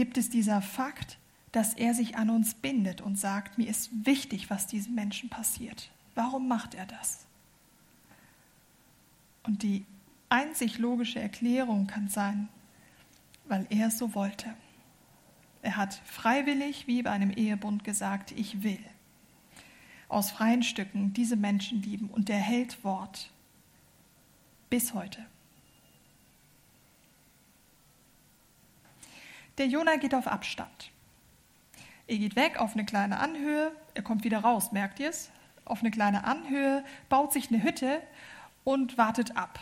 gibt 0.00 0.16
es 0.16 0.30
dieser 0.30 0.62
Fakt, 0.62 1.18
dass 1.52 1.74
er 1.74 1.92
sich 1.92 2.16
an 2.16 2.30
uns 2.30 2.54
bindet 2.54 3.02
und 3.02 3.18
sagt, 3.18 3.58
mir 3.58 3.68
ist 3.68 3.90
wichtig, 4.06 4.48
was 4.48 4.66
diesem 4.66 4.94
Menschen 4.94 5.28
passiert. 5.28 5.90
Warum 6.14 6.48
macht 6.48 6.72
er 6.72 6.86
das? 6.86 7.26
Und 9.42 9.62
die 9.62 9.84
einzig 10.30 10.78
logische 10.78 11.20
Erklärung 11.20 11.86
kann 11.86 12.08
sein, 12.08 12.48
weil 13.44 13.66
er 13.68 13.88
es 13.88 13.98
so 13.98 14.14
wollte. 14.14 14.54
Er 15.60 15.76
hat 15.76 16.00
freiwillig, 16.06 16.86
wie 16.86 17.02
bei 17.02 17.10
einem 17.10 17.32
Ehebund, 17.32 17.84
gesagt, 17.84 18.32
ich 18.32 18.62
will 18.62 18.82
aus 20.08 20.30
freien 20.30 20.62
Stücken 20.62 21.12
diese 21.12 21.36
Menschen 21.36 21.82
lieben 21.82 22.08
und 22.08 22.30
er 22.30 22.38
hält 22.38 22.82
Wort 22.84 23.30
bis 24.70 24.94
heute. 24.94 25.26
Der 29.58 29.66
Jonah 29.66 29.96
geht 29.96 30.14
auf 30.14 30.26
Abstand. 30.26 30.90
Er 32.06 32.18
geht 32.18 32.34
weg 32.34 32.58
auf 32.58 32.74
eine 32.74 32.84
kleine 32.84 33.20
Anhöhe, 33.20 33.72
er 33.94 34.02
kommt 34.02 34.24
wieder 34.24 34.40
raus, 34.40 34.72
merkt 34.72 34.98
ihr 34.98 35.10
es? 35.10 35.30
Auf 35.64 35.80
eine 35.80 35.90
kleine 35.90 36.24
Anhöhe, 36.24 36.84
baut 37.08 37.32
sich 37.32 37.50
eine 37.50 37.62
Hütte 37.62 38.02
und 38.64 38.98
wartet 38.98 39.36
ab. 39.36 39.60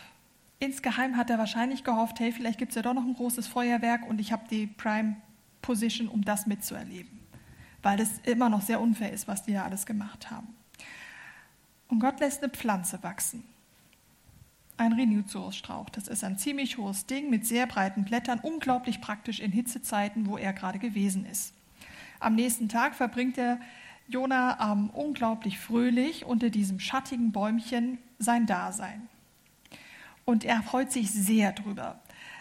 Insgeheim 0.59 1.17
hat 1.17 1.31
er 1.31 1.39
wahrscheinlich 1.39 1.85
gehofft, 1.85 2.19
hey, 2.21 2.33
vielleicht 2.33 2.59
gibt 2.59 2.71
es 2.71 2.77
ja 2.77 2.83
doch 2.83 2.95
noch 2.95 3.05
ein 3.05 3.15
großes 3.15 3.47
Feuerwerk 3.47 4.09
und 4.09 4.21
ich 4.21 4.33
habe 4.33 4.49
die 4.51 4.67
Prime 4.67 5.17
Position, 5.63 6.09
um 6.09 6.25
das 6.25 6.47
mitzuerleben. 6.47 7.21
Weil 7.83 8.01
es 8.01 8.19
immer 8.21 8.49
noch 8.49 8.63
sehr 8.63 8.81
unfair 8.81 9.13
ist, 9.13 9.29
was 9.29 9.45
die 9.45 9.53
da 9.53 9.65
alles 9.65 9.87
gemacht 9.87 10.31
haben. 10.31 10.49
Und 11.89 12.01
Gott 12.01 12.19
lässt 12.21 12.43
eine 12.43 12.51
Pflanze 12.51 13.03
wachsen. 13.03 13.45
Ein 14.79 14.93
Rhinoceros-Strauch. 14.93 15.91
Das 15.91 16.07
ist 16.07 16.23
ein 16.23 16.39
ziemlich 16.39 16.79
hohes 16.79 17.05
Ding 17.07 17.31
mit 17.31 17.45
sehr 17.45 17.67
breiten 17.67 18.05
Blättern, 18.05 18.39
unglaublich 18.41 19.01
praktisch 19.01 19.41
in 19.41 19.51
Hitzezeiten, 19.51 20.27
wo 20.27 20.39
er 20.39 20.53
gerade 20.53 20.79
gewesen 20.79 21.27
ist. 21.27 21.53
Am 22.21 22.37
nächsten 22.37 22.69
Tag 22.69 22.95
verbringt 22.95 23.37
der 23.37 23.59
Jona 24.07 24.73
ähm, 24.73 24.91
unglaublich 24.91 25.59
fröhlich 25.59 26.25
unter 26.25 26.49
diesem 26.49 26.79
schattigen 26.79 27.33
Bäumchen 27.33 27.99
sein 28.21 28.47
Dasein. 28.47 29.09
Und 30.25 30.45
er 30.45 30.63
freut 30.63 30.93
sich 30.93 31.11
sehr 31.11 31.53
drüber. 31.53 31.99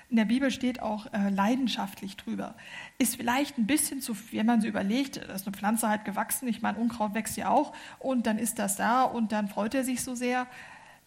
In 0.09 0.17
der 0.17 0.25
Bibel 0.25 0.51
steht 0.51 0.79
auch 0.79 1.11
äh, 1.13 1.29
leidenschaftlich 1.29 2.17
drüber. 2.17 2.53
Ist 2.99 3.15
vielleicht 3.15 3.57
ein 3.57 3.65
bisschen 3.65 3.99
zu, 3.99 4.15
wenn 4.31 4.45
man 4.45 4.61
so 4.61 4.67
überlegt, 4.67 5.17
da 5.17 5.33
ist 5.33 5.47
eine 5.47 5.57
Pflanze 5.57 5.89
halt 5.89 6.05
gewachsen, 6.05 6.47
ich 6.47 6.61
meine, 6.61 6.77
Unkraut 6.77 7.15
wächst 7.15 7.35
ja 7.35 7.49
auch, 7.49 7.73
und 7.97 8.27
dann 8.27 8.37
ist 8.37 8.59
das 8.59 8.75
da 8.75 9.03
und 9.03 9.31
dann 9.31 9.47
freut 9.47 9.73
er 9.73 9.83
sich 9.83 10.03
so 10.03 10.13
sehr. 10.13 10.45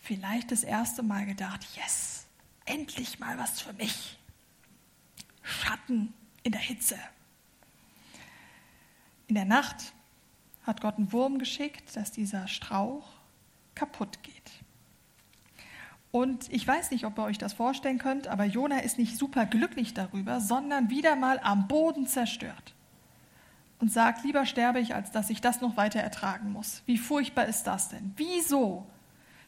Vielleicht 0.01 0.51
das 0.51 0.65
erste 0.65 1.03
Mal 1.03 1.27
gedacht, 1.27 1.67
yes, 1.77 2.27
endlich 2.65 3.19
mal 3.19 3.39
was 3.39 3.61
für 3.61 3.73
mich. 3.75 4.19
Schatten 5.43 6.13
in 6.43 6.53
der 6.53 6.61
Hitze. 6.61 6.99
In 9.27 9.35
der 9.35 9.45
Nacht 9.45 9.93
hat 10.65 10.81
Gott 10.81 10.97
einen 10.97 11.13
Wurm 11.13 11.39
geschickt, 11.39 11.97
dass 11.97 12.13
dieser 12.13 12.49
Strauch 12.49 13.09
kaputt 13.75 14.23
geht. 14.23 14.35
Und 16.13 16.53
ich 16.53 16.67
weiß 16.67 16.91
nicht, 16.91 17.05
ob 17.05 17.19
ihr 17.19 17.25
euch 17.25 17.39
das 17.39 17.53
vorstellen 17.53 17.99
könnt, 17.99 18.27
aber 18.27 18.45
Jona 18.45 18.81
ist 18.81 18.99
nicht 18.99 19.17
super 19.17 19.47
glücklich 19.47 19.95
darüber, 19.95 20.41
sondern 20.41 20.91
wieder 20.91 21.15
mal 21.15 21.39
am 21.41 21.69
Boden 21.69 22.07
zerstört. 22.07 22.75
Und 23.79 23.91
sagt, 23.93 24.25
lieber 24.25 24.45
sterbe 24.45 24.81
ich, 24.81 24.95
als 24.95 25.11
dass 25.11 25.31
ich 25.31 25.41
das 25.41 25.61
noch 25.61 25.77
weiter 25.77 26.01
ertragen 26.01 26.53
muss. 26.53 26.83
Wie 26.85 26.99
furchtbar 26.99 27.47
ist 27.47 27.63
das 27.65 27.89
denn? 27.89 28.13
Wieso 28.17 28.87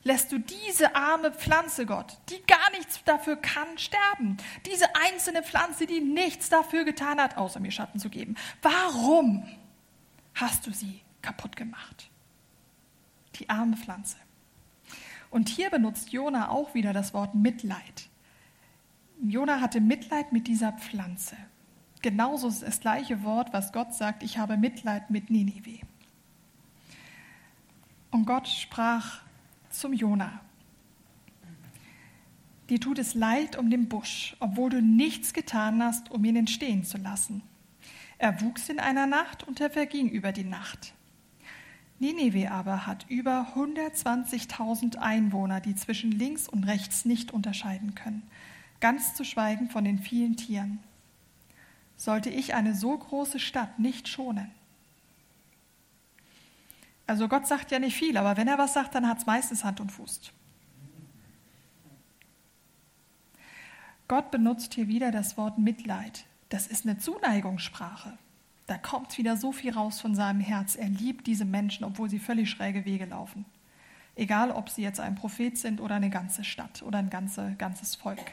lässt 0.05 0.33
du 0.33 0.39
diese 0.39 0.95
arme 0.97 1.33
Pflanze, 1.33 1.87
Gott, 1.87 2.19
die 2.29 2.43
gar 2.47 2.71
nichts 2.73 3.03
dafür 3.05 3.37
kann, 3.37 3.79
sterben. 3.79 4.37
Diese 4.67 4.87
einzelne 4.97 5.43
Pflanze, 5.43 5.87
die 5.87 6.01
nichts 6.01 6.49
dafür 6.49 6.85
getan 6.85 7.21
hat, 7.21 7.37
außer 7.37 7.61
mir 7.61 7.71
Schatten 7.71 7.99
zu 7.99 8.11
geben. 8.11 8.37
Warum 8.63 9.47
hast 10.35 10.67
du 10.67 10.73
sie 10.73 11.01
kaputt 11.21 11.57
gemacht? 11.57 12.11
Die 13.37 13.49
arme 13.49 13.77
Pflanze. 13.77 14.17
Und 15.31 15.49
hier 15.49 15.71
benutzt 15.71 16.13
Jona 16.13 16.51
auch 16.51 16.75
wieder 16.75 16.93
das 16.93 17.15
Wort 17.15 17.35
Mitleid. 17.35 18.09
Jona 19.23 19.61
hatte 19.61 19.81
Mitleid 19.81 20.33
mit 20.33 20.47
dieser 20.49 20.73
Pflanze. 20.73 21.37
Genauso 22.03 22.49
ist 22.49 22.63
das 22.63 22.81
gleiche 22.81 23.23
Wort, 23.23 23.53
was 23.53 23.73
Gott 23.73 23.95
sagt, 23.95 24.25
ich 24.25 24.37
habe 24.37 24.57
Mitleid 24.57 25.11
mit 25.11 25.31
Ninive. 25.31 25.79
Und 28.11 28.27
Gott 28.27 28.49
sprach 28.49 29.23
zum 29.73 29.93
Jona. 29.93 30.41
Dir 32.69 32.81
tut 32.81 32.99
es 32.99 33.15
leid 33.15 33.57
um 33.59 33.71
den 33.71 33.89
Busch, 33.89 34.37
obwohl 34.41 34.71
du 34.71 34.81
nichts 34.81 35.33
getan 35.33 35.83
hast, 35.83 36.11
um 36.11 36.25
ihn 36.25 36.37
entstehen 36.37 36.85
zu 36.85 36.97
lassen. 36.99 37.43
Er 38.19 38.41
wuchs 38.41 38.69
in 38.69 38.79
einer 38.79 39.07
Nacht 39.07 39.43
und 39.43 39.61
er 39.61 39.69
verging 39.69 40.09
über 40.09 40.33
die 40.33 40.45
Nacht. 40.45 40.95
Nineveh 41.99 42.49
aber 42.49 42.87
hat 42.87 43.07
über 43.09 43.53
120.000 43.55 44.97
Einwohner, 44.97 45.61
die 45.61 45.75
zwischen 45.75 46.13
links 46.13 46.49
und 46.49 46.65
rechts 46.65 47.05
nicht 47.05 47.33
unterscheiden 47.33 47.95
können, 47.95 48.23
ganz 48.81 49.15
zu 49.15 49.25
schweigen 49.25 49.71
von 49.71 49.85
den 49.85 49.99
vielen 49.99 50.37
Tieren. 50.37 50.81
Sollte 51.97 52.31
ich 52.31 52.55
eine 52.55 52.75
so 52.75 52.97
große 52.97 53.39
Stadt 53.39 53.79
nicht 53.79 54.09
schonen? 54.09 54.51
Also 57.07 57.29
Gott 57.29 57.47
sagt 57.47 57.71
ja 57.71 57.79
nicht 57.79 57.97
viel, 57.97 58.17
aber 58.17 58.37
wenn 58.37 58.49
er 58.49 58.59
was 58.59 58.75
sagt, 58.75 58.95
dann 58.95 59.09
hat 59.09 59.19
es 59.19 59.27
meistens 59.27 59.65
Hand 59.65 59.81
und 59.81 59.91
Fuß. 59.91 60.33
Gott 64.09 64.31
benutzt 64.31 64.75
hier 64.75 64.89
wieder 64.89 65.11
das 65.11 65.37
Wort 65.37 65.59
Mitleid. 65.59 66.25
Das 66.49 66.67
ist 66.67 66.85
eine 66.85 66.99
Zuneigungssprache. 66.99 68.19
Da 68.67 68.79
kommt 68.79 69.17
wieder 69.19 69.37
so 69.37 69.53
viel 69.53 69.73
raus 69.73 70.01
von 70.01 70.15
seinem 70.15 70.41
Herz. 70.41 70.77
Er 70.77 70.89
liebt 70.89 71.27
diese 71.27 71.45
Menschen, 71.45 71.85
obwohl 71.85 72.09
sie 72.09 72.19
völlig 72.19 72.51
schräge 72.51 72.85
Wege 72.85 73.07
laufen. 73.07 73.45
Egal, 74.15 74.51
ob 74.51 74.69
sie 74.69 74.83
jetzt 74.83 75.01
ein 75.01 75.15
Prophet 75.15 75.57
sind 75.57 75.81
oder 75.81 75.95
eine 75.95 76.11
ganze 76.11 76.45
Stadt 76.45 76.83
oder 76.83 76.99
ein 76.99 77.09
ganze, 77.11 77.55
ganzes 77.57 77.95
Volk. 77.95 78.33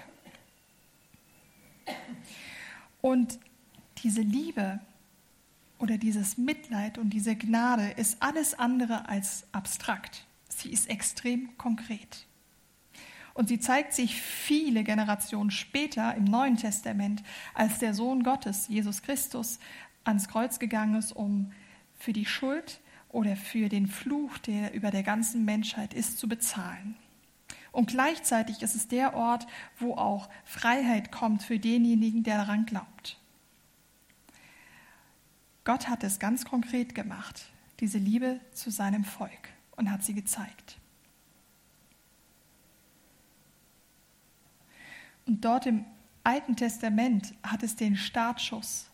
Und 3.02 3.40
diese 4.04 4.22
Liebe, 4.22 4.80
oder 5.80 5.98
dieses 5.98 6.38
Mitleid 6.38 6.98
und 6.98 7.10
diese 7.10 7.36
Gnade 7.36 7.92
ist 7.98 8.22
alles 8.22 8.58
andere 8.58 9.10
als 9.10 9.48
abstrakt. 9.52 10.26
Sie 10.50 10.70
ist 10.70 10.90
extrem 10.90 11.58
konkret. 11.58 12.28
Und 13.34 13.48
sie 13.48 13.60
zeigt 13.60 13.94
sich 13.94 14.22
viele 14.22 14.84
Generationen 14.84 15.52
später 15.52 16.14
im 16.16 16.26
Neuen 16.26 16.58
Testament, 16.58 17.24
als 17.54 17.80
der 17.80 17.94
Sohn 17.94 18.24
Gottes, 18.24 18.68
Jesus 18.68 19.02
Christus, 19.02 19.60
ans 20.04 20.28
Kreuz 20.28 20.60
gegangen 20.60 20.96
ist, 20.96 21.14
um 21.14 21.52
für 21.98 22.12
die 22.12 22.26
Schuld 22.26 22.82
oder 23.08 23.36
für 23.36 23.70
den 23.70 23.88
Fluch, 23.88 24.38
der 24.40 24.74
über 24.74 24.92
der 24.92 25.04
ganzen 25.04 25.46
Menschheit 25.46 25.94
ist, 25.94 26.18
zu 26.18 26.28
bezahlen. 26.28 26.96
Und 27.72 27.90
gleichzeitig 27.90 28.62
ist 28.62 28.76
es 28.76 28.88
der 28.88 29.14
Ort, 29.14 29.48
wo 29.78 29.94
auch 29.94 30.30
Freiheit 30.44 31.12
kommt 31.12 31.44
für 31.44 31.60
denjenigen, 31.60 32.24
der 32.24 32.38
daran 32.38 32.66
glaubt. 32.66 33.19
Gott 35.64 35.88
hat 35.88 36.04
es 36.04 36.20
ganz 36.20 36.46
konkret 36.46 36.96
gemacht, 36.96 37.50
diese 37.80 37.98
Liebe 37.98 38.40
zu 38.54 38.72
seinem 38.72 39.04
Volk 39.04 39.50
und 39.76 39.92
hat 39.92 40.04
sie 40.04 40.14
gezeigt. 40.14 40.78
Und 45.26 45.46
dort 45.46 45.68
im 45.68 45.86
Alten 46.24 46.56
Testament 46.56 47.34
hat 47.44 47.64
es 47.64 47.76
den 47.76 47.96
Startschuss 47.96 48.90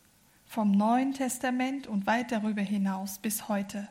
vom 0.46 0.72
Neuen 0.72 1.14
Testament 1.14 1.88
und 1.88 2.08
weit 2.08 2.32
darüber 2.32 2.62
hinaus 2.62 3.18
bis 3.18 3.48
heute. 3.48 3.88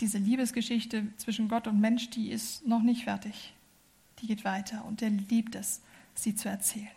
Diese 0.00 0.18
Liebesgeschichte 0.18 1.06
zwischen 1.16 1.48
Gott 1.48 1.66
und 1.66 1.80
Mensch, 1.80 2.10
die 2.10 2.30
ist 2.30 2.66
noch 2.66 2.82
nicht 2.82 3.04
fertig. 3.04 3.54
Die 4.20 4.26
geht 4.26 4.44
weiter 4.44 4.84
und 4.84 5.02
er 5.02 5.10
liebt 5.10 5.54
es, 5.54 5.82
sie 6.14 6.34
zu 6.34 6.48
erzählen. 6.48 6.95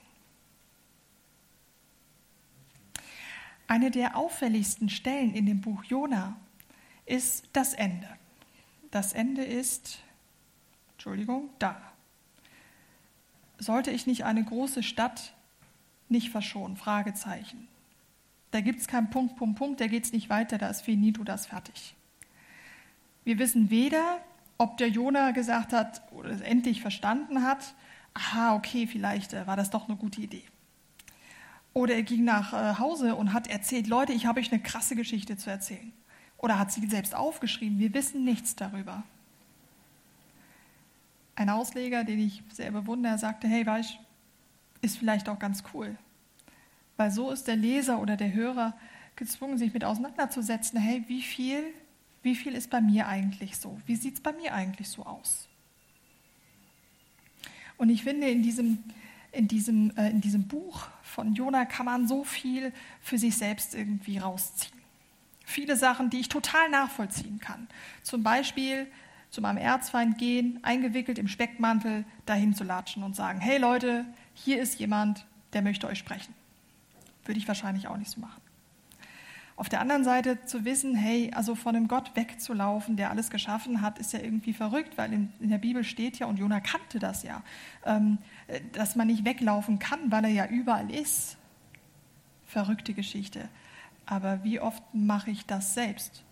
Eine 3.70 3.92
der 3.92 4.18
auffälligsten 4.18 4.90
Stellen 4.90 5.32
in 5.36 5.46
dem 5.46 5.62
Buch 5.62 5.84
Jona 5.84 6.36
ist 7.06 7.48
das 7.54 7.76
Ende. 7.76 8.10
Das 8.90 9.14
Ende 9.14 9.44
ist, 9.44 10.00
Entschuldigung, 10.94 11.52
da. 11.60 11.80
Sollte 13.60 13.92
ich 13.92 14.08
nicht 14.08 14.26
eine 14.26 14.44
große 14.44 14.82
Stadt 14.82 15.36
nicht 16.08 16.32
verschonen? 16.32 16.78
Fragezeichen. 16.78 17.68
Da 18.50 18.62
gibt 18.62 18.80
es 18.80 18.88
keinen 18.88 19.12
Punkt, 19.12 19.36
Punkt, 19.36 19.60
Punkt, 19.60 19.82
da 19.82 19.86
geht 19.86 20.06
es 20.06 20.14
nicht 20.14 20.32
weiter, 20.32 20.58
da 20.58 20.68
ist 20.70 20.82
finito, 20.82 21.24
das 21.24 21.46
fertig. 21.46 21.94
Wir 23.24 23.38
wissen 23.38 23.70
weder, 23.70 24.20
ob 24.58 24.78
der 24.78 24.90
Jona 24.90 25.30
gesagt 25.30 25.74
hat 25.74 26.02
oder 26.12 26.32
es 26.32 26.42
endlich 26.42 26.82
verstanden 26.82 27.44
hat, 27.44 27.76
aha, 28.16 28.56
okay, 28.56 28.88
vielleicht 28.88 29.34
äh, 29.34 29.46
war 29.46 29.58
das 29.58 29.70
doch 29.70 29.88
eine 29.88 29.96
gute 29.96 30.22
Idee. 30.22 30.44
Oder 31.80 31.96
er 31.96 32.04
ging 32.04 32.26
nach 32.26 32.52
äh, 32.52 32.78
Hause 32.78 33.16
und 33.16 33.32
hat 33.32 33.48
erzählt, 33.48 33.88
Leute, 33.88 34.12
ich 34.12 34.26
habe 34.26 34.42
euch 34.42 34.52
eine 34.52 34.62
krasse 34.62 34.98
Geschichte 34.98 35.38
zu 35.38 35.50
erzählen. 35.50 35.94
Oder 36.38 36.60
hat 36.60 36.74
sie 36.74 36.86
selbst 36.88 37.16
aufgeschrieben. 37.16 37.80
Wir 37.80 37.94
wissen 37.94 38.26
nichts 38.26 38.54
darüber. 38.54 39.04
Ein 41.38 41.50
Ausleger, 41.50 42.04
den 42.04 42.20
ich 42.20 42.44
sehr 42.52 42.72
bewundere, 42.72 43.18
sagte, 43.18 43.48
hey, 43.48 43.66
weißt, 43.66 43.98
ist 44.82 44.98
vielleicht 44.98 45.30
auch 45.30 45.40
ganz 45.40 45.64
cool. 45.74 45.98
Weil 46.98 47.12
so 47.12 47.32
ist 47.32 47.48
der 47.48 47.56
Leser 47.56 48.02
oder 48.02 48.18
der 48.18 48.34
Hörer 48.34 48.76
gezwungen, 49.16 49.58
sich 49.58 49.74
mit 49.74 49.86
auseinanderzusetzen, 49.86 50.78
hey, 50.82 51.06
wie 51.08 51.22
viel, 51.22 51.64
wie 52.24 52.36
viel 52.36 52.56
ist 52.56 52.70
bei 52.70 52.82
mir 52.82 53.08
eigentlich 53.08 53.56
so? 53.56 53.80
Wie 53.86 53.96
sieht 53.96 54.16
es 54.16 54.20
bei 54.20 54.34
mir 54.34 54.54
eigentlich 54.54 54.90
so 54.90 55.06
aus? 55.06 55.48
Und 57.78 57.90
ich 57.90 58.04
finde, 58.04 58.30
in 58.30 58.44
diesem, 58.44 58.84
in 59.32 59.48
diesem, 59.48 59.96
äh, 59.98 60.10
in 60.10 60.22
diesem 60.22 60.48
Buch 60.48 60.88
von 61.04 61.34
Jona 61.34 61.66
kann 61.66 61.86
man 61.86 62.08
so 62.08 62.24
viel 62.24 62.74
für 63.02 63.18
sich 63.18 63.38
selbst 63.38 63.76
irgendwie 63.76 64.18
rausziehen. 64.18 64.80
Viele 65.46 65.76
Sachen, 65.76 66.10
die 66.10 66.20
ich 66.20 66.30
total 66.30 66.70
nachvollziehen 66.70 67.40
kann. 67.40 67.68
Zum 68.04 68.24
Beispiel 68.24 68.88
zu 69.32 69.42
meinem 69.42 69.58
Erzfeind 69.58 70.18
gehen, 70.18 70.60
eingewickelt 70.64 71.18
im 71.18 71.28
Speckmantel, 71.28 72.06
dahin 72.26 72.54
zu 72.54 72.64
latschen 72.64 73.04
und 73.04 73.16
sagen, 73.16 73.40
hey 73.40 73.58
Leute, 73.58 74.06
hier 74.34 74.62
ist 74.62 74.80
jemand, 74.80 75.26
der 75.54 75.62
möchte 75.62 75.88
euch 75.88 76.00
sprechen. 76.00 76.34
Würde 77.26 77.40
ich 77.40 77.48
wahrscheinlich 77.48 77.88
auch 77.88 77.98
nicht 77.98 78.12
so 78.12 78.20
machen. 78.20 78.39
Auf 79.60 79.68
der 79.68 79.82
anderen 79.82 80.06
Seite 80.06 80.46
zu 80.46 80.64
wissen, 80.64 80.96
hey, 80.96 81.32
also 81.34 81.54
von 81.54 81.76
einem 81.76 81.90
Gott 81.90 82.16
wegzulaufen, 82.16 82.96
der 82.96 83.10
alles 83.10 83.30
geschaffen 83.30 83.82
hat, 83.82 84.00
ist 84.00 84.14
ja 84.14 84.20
irgendwie 84.20 84.54
verrückt, 84.54 84.98
weil 84.98 85.12
in, 85.12 85.34
in 85.42 85.50
der 85.50 85.58
Bibel 85.58 85.84
steht 85.84 86.18
ja, 86.18 86.28
und 86.28 86.40
Jona 86.40 86.62
kannte 86.62 86.98
das 86.98 87.24
ja, 87.24 87.44
ähm, 87.86 88.20
dass 88.72 88.96
man 88.96 89.08
nicht 89.08 89.26
weglaufen 89.26 89.78
kann, 89.78 90.14
weil 90.14 90.24
er 90.24 90.30
ja 90.30 90.46
überall 90.46 90.90
ist. 90.90 91.36
Verrückte 92.46 92.94
Geschichte. 92.94 93.50
Aber 94.06 94.46
wie 94.46 94.62
oft 94.62 94.82
mache 94.94 95.32
ich 95.32 95.46
das 95.46 95.74
selbst? 95.74 96.24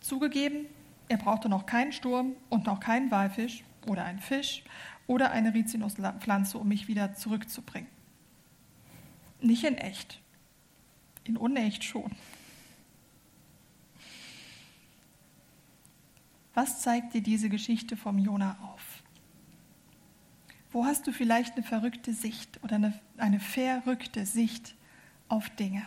Zugegeben, 0.00 0.66
er 1.08 1.16
brauchte 1.16 1.48
noch 1.48 1.64
keinen 1.64 1.92
Sturm 1.92 2.32
und 2.50 2.66
noch 2.66 2.80
keinen 2.80 3.10
Walfisch 3.10 3.64
oder 3.86 4.04
einen 4.04 4.18
Fisch 4.18 4.64
oder 5.06 5.30
eine 5.30 5.54
Rizinuspflanze, 5.54 6.58
um 6.58 6.68
mich 6.68 6.88
wieder 6.88 7.14
zurückzubringen. 7.14 7.88
Nicht 9.40 9.64
in 9.64 9.78
echt 9.78 10.20
in 11.28 11.36
unecht 11.36 11.84
schon. 11.84 12.10
Was 16.54 16.82
zeigt 16.82 17.14
dir 17.14 17.22
diese 17.22 17.48
Geschichte 17.48 17.96
vom 17.96 18.18
Jona 18.18 18.58
auf? 18.74 19.02
Wo 20.72 20.84
hast 20.84 21.06
du 21.06 21.12
vielleicht 21.12 21.54
eine 21.54 21.62
verrückte 21.62 22.12
Sicht 22.12 22.62
oder 22.62 22.76
eine, 22.76 22.98
eine 23.16 23.40
verrückte 23.40 24.26
Sicht 24.26 24.74
auf 25.28 25.48
Dinge? 25.50 25.86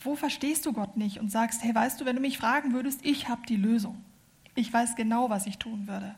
Wo 0.00 0.16
verstehst 0.16 0.66
du 0.66 0.72
Gott 0.72 0.96
nicht 0.96 1.18
und 1.18 1.30
sagst, 1.30 1.62
hey, 1.62 1.74
weißt 1.74 2.00
du, 2.00 2.04
wenn 2.04 2.16
du 2.16 2.22
mich 2.22 2.38
fragen 2.38 2.72
würdest, 2.72 3.04
ich 3.04 3.28
habe 3.28 3.46
die 3.46 3.56
Lösung. 3.56 4.04
Ich 4.54 4.72
weiß 4.72 4.96
genau, 4.96 5.30
was 5.30 5.46
ich 5.46 5.58
tun 5.58 5.86
würde. 5.86 6.14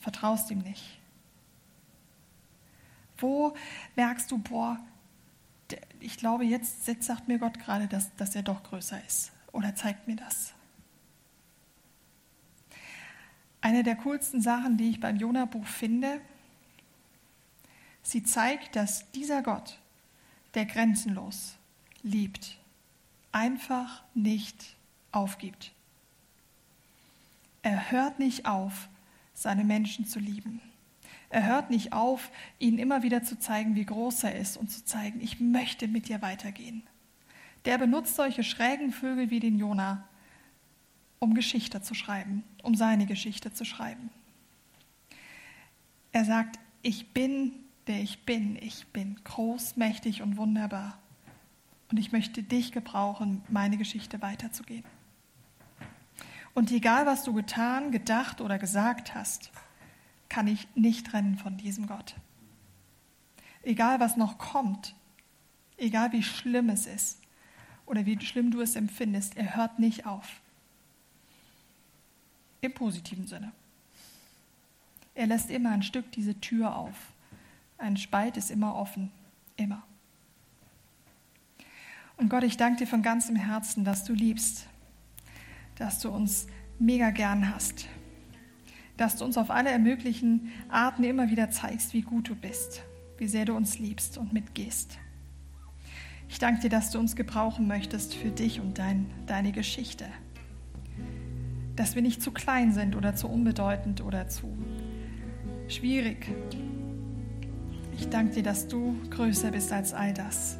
Vertraust 0.00 0.50
ihm 0.50 0.58
nicht. 0.58 0.98
Wo 3.16 3.54
merkst 3.94 4.30
du, 4.30 4.38
boah, 4.38 4.78
ich 6.00 6.16
glaube, 6.16 6.44
jetzt, 6.44 6.86
jetzt 6.86 7.06
sagt 7.06 7.28
mir 7.28 7.38
Gott 7.38 7.58
gerade, 7.58 7.86
dass, 7.86 8.14
dass 8.16 8.34
er 8.34 8.42
doch 8.42 8.62
größer 8.62 9.02
ist 9.06 9.32
oder 9.52 9.74
zeigt 9.74 10.08
mir 10.08 10.16
das. 10.16 10.52
Eine 13.60 13.82
der 13.82 13.96
coolsten 13.96 14.42
Sachen, 14.42 14.76
die 14.76 14.90
ich 14.90 15.00
beim 15.00 15.16
Jona-Buch 15.16 15.66
finde, 15.66 16.20
sie 18.02 18.24
zeigt, 18.24 18.74
dass 18.74 19.10
dieser 19.12 19.42
Gott, 19.42 19.78
der 20.54 20.66
grenzenlos 20.66 21.56
liebt, 22.02 22.58
einfach 23.30 24.02
nicht 24.14 24.74
aufgibt. 25.12 25.72
Er 27.62 27.92
hört 27.92 28.18
nicht 28.18 28.46
auf, 28.46 28.88
seine 29.34 29.64
Menschen 29.64 30.06
zu 30.06 30.18
lieben. 30.18 30.60
Er 31.32 31.46
hört 31.46 31.70
nicht 31.70 31.94
auf, 31.94 32.30
ihnen 32.58 32.78
immer 32.78 33.02
wieder 33.02 33.22
zu 33.22 33.38
zeigen, 33.38 33.74
wie 33.74 33.86
groß 33.86 34.24
er 34.24 34.36
ist 34.36 34.58
und 34.58 34.70
zu 34.70 34.84
zeigen, 34.84 35.22
ich 35.22 35.40
möchte 35.40 35.88
mit 35.88 36.08
dir 36.08 36.20
weitergehen. 36.20 36.82
Der 37.64 37.78
benutzt 37.78 38.16
solche 38.16 38.44
schrägen 38.44 38.92
Vögel 38.92 39.30
wie 39.30 39.40
den 39.40 39.58
Jona, 39.58 40.06
um 41.20 41.32
Geschichte 41.32 41.80
zu 41.80 41.94
schreiben, 41.94 42.44
um 42.62 42.74
seine 42.74 43.06
Geschichte 43.06 43.50
zu 43.50 43.64
schreiben. 43.64 44.10
Er 46.12 46.26
sagt, 46.26 46.58
ich 46.82 47.14
bin, 47.14 47.52
der 47.86 48.02
ich 48.02 48.26
bin. 48.26 48.58
Ich 48.60 48.88
bin 48.88 49.18
groß, 49.24 49.78
mächtig 49.78 50.20
und 50.20 50.36
wunderbar. 50.36 50.98
Und 51.90 51.96
ich 51.96 52.12
möchte 52.12 52.42
dich 52.42 52.72
gebrauchen, 52.72 53.40
meine 53.48 53.78
Geschichte 53.78 54.20
weiterzugehen. 54.20 54.84
Und 56.52 56.70
egal, 56.72 57.06
was 57.06 57.24
du 57.24 57.32
getan, 57.32 57.90
gedacht 57.90 58.42
oder 58.42 58.58
gesagt 58.58 59.14
hast, 59.14 59.50
kann 60.32 60.46
ich 60.46 60.66
nicht 60.74 61.08
trennen 61.08 61.36
von 61.36 61.58
diesem 61.58 61.86
Gott. 61.86 62.14
Egal, 63.62 64.00
was 64.00 64.16
noch 64.16 64.38
kommt, 64.38 64.94
egal 65.76 66.10
wie 66.12 66.22
schlimm 66.22 66.70
es 66.70 66.86
ist 66.86 67.20
oder 67.84 68.06
wie 68.06 68.18
schlimm 68.18 68.50
du 68.50 68.62
es 68.62 68.74
empfindest, 68.74 69.36
er 69.36 69.56
hört 69.56 69.78
nicht 69.78 70.06
auf. 70.06 70.40
Im 72.62 72.72
positiven 72.72 73.26
Sinne. 73.26 73.52
Er 75.14 75.26
lässt 75.26 75.50
immer 75.50 75.70
ein 75.70 75.82
Stück 75.82 76.10
diese 76.12 76.40
Tür 76.40 76.76
auf. 76.76 77.12
Ein 77.76 77.98
Spalt 77.98 78.38
ist 78.38 78.50
immer 78.50 78.74
offen, 78.74 79.10
immer. 79.56 79.82
Und 82.16 82.30
Gott, 82.30 82.44
ich 82.44 82.56
danke 82.56 82.78
dir 82.78 82.86
von 82.86 83.02
ganzem 83.02 83.36
Herzen, 83.36 83.84
dass 83.84 84.04
du 84.04 84.14
liebst, 84.14 84.66
dass 85.76 85.98
du 85.98 86.08
uns 86.08 86.46
mega 86.78 87.10
gern 87.10 87.54
hast, 87.54 87.86
dass 88.96 89.16
du 89.16 89.24
uns 89.24 89.38
auf 89.38 89.50
alle 89.50 89.70
ermöglichen 89.70 90.50
Arten 90.68 91.04
immer 91.04 91.30
wieder 91.30 91.50
zeigst, 91.50 91.94
wie 91.94 92.02
gut 92.02 92.28
du 92.28 92.34
bist, 92.34 92.82
wie 93.18 93.26
sehr 93.26 93.44
du 93.44 93.54
uns 93.54 93.78
liebst 93.78 94.18
und 94.18 94.32
mitgehst. 94.32 94.98
Ich 96.28 96.38
danke 96.38 96.62
dir, 96.62 96.70
dass 96.70 96.90
du 96.90 96.98
uns 96.98 97.16
gebrauchen 97.16 97.66
möchtest 97.66 98.14
für 98.14 98.30
dich 98.30 98.60
und 98.60 98.78
dein, 98.78 99.06
deine 99.26 99.52
Geschichte. 99.52 100.06
Dass 101.76 101.94
wir 101.94 102.02
nicht 102.02 102.22
zu 102.22 102.32
klein 102.32 102.72
sind 102.72 102.96
oder 102.96 103.14
zu 103.14 103.28
unbedeutend 103.28 104.02
oder 104.02 104.28
zu 104.28 104.56
schwierig. 105.68 106.26
Ich 107.96 108.08
danke 108.08 108.36
dir, 108.36 108.42
dass 108.42 108.68
du 108.68 108.96
größer 109.10 109.50
bist 109.50 109.72
als 109.72 109.92
all 109.92 110.14
das 110.14 110.58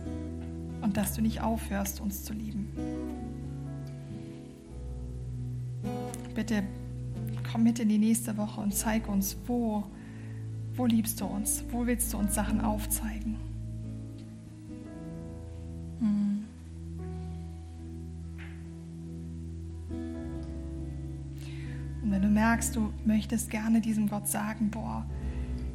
und 0.83 0.97
dass 0.97 1.15
du 1.15 1.23
nicht 1.23 1.41
aufhörst, 1.41 2.01
uns 2.01 2.25
zu 2.25 2.33
lieben. 2.33 2.69
Bitte 6.35 6.65
komm 7.53 7.65
mit 7.65 7.79
in 7.79 7.89
die 7.91 7.99
nächste 7.99 8.37
Woche 8.39 8.63
und 8.63 8.75
zeig 8.75 9.09
uns, 9.09 9.37
wo, 9.47 9.85
wo 10.75 10.87
liebst 10.87 11.21
du 11.21 11.27
uns, 11.27 11.63
wo 11.71 11.87
willst 11.87 12.13
du 12.13 12.19
uns 12.19 12.35
Sachen 12.35 12.63
aufzeigen. 12.63 13.37
Hm. 16.01 16.45
Und 22.03 22.11
wenn 22.11 22.23
du 22.23 22.29
merkst, 22.29 22.75
du 22.75 22.91
möchtest 23.05 23.51
gerne 23.51 23.83
diesem 23.83 24.09
Gott 24.09 24.27
sagen, 24.29 24.71
boah, 24.71 25.05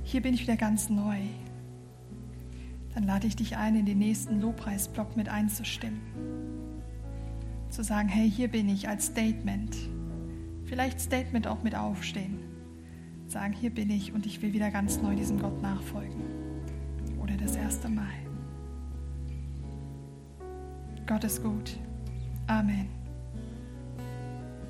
hier 0.04 0.22
bin 0.22 0.34
ich 0.34 0.42
wieder 0.42 0.58
ganz 0.58 0.90
neu, 0.90 1.20
dann 2.96 3.04
lade 3.04 3.28
ich 3.28 3.36
dich 3.36 3.56
ein, 3.56 3.76
in 3.76 3.86
den 3.86 4.00
nächsten 4.00 4.42
Lobpreisblock 4.42 5.16
mit 5.16 5.30
einzustimmen. 5.30 6.02
Zu 7.70 7.84
sagen, 7.84 8.10
hey, 8.10 8.30
hier 8.30 8.48
bin 8.48 8.68
ich 8.68 8.90
als 8.90 9.06
Statement. 9.08 9.76
Vielleicht 10.68 11.00
Statement 11.00 11.48
auch 11.48 11.64
mit 11.64 11.76
aufstehen. 11.76 12.40
Sagen, 13.28 13.54
hier 13.54 13.70
bin 13.70 13.90
ich 13.90 14.14
und 14.14 14.26
ich 14.26 14.42
will 14.42 14.54
wieder 14.54 14.70
ganz 14.70 15.02
neu 15.02 15.16
diesem 15.16 15.40
Gott 15.40 15.62
nachfolgen. 15.62 16.22
Oder 17.22 17.36
das 17.36 17.56
erste 17.56 17.90
Mal. 17.90 18.06
Gott 21.08 21.24
ist 21.24 21.42
gut. 21.42 21.78
Amen. 22.48 22.97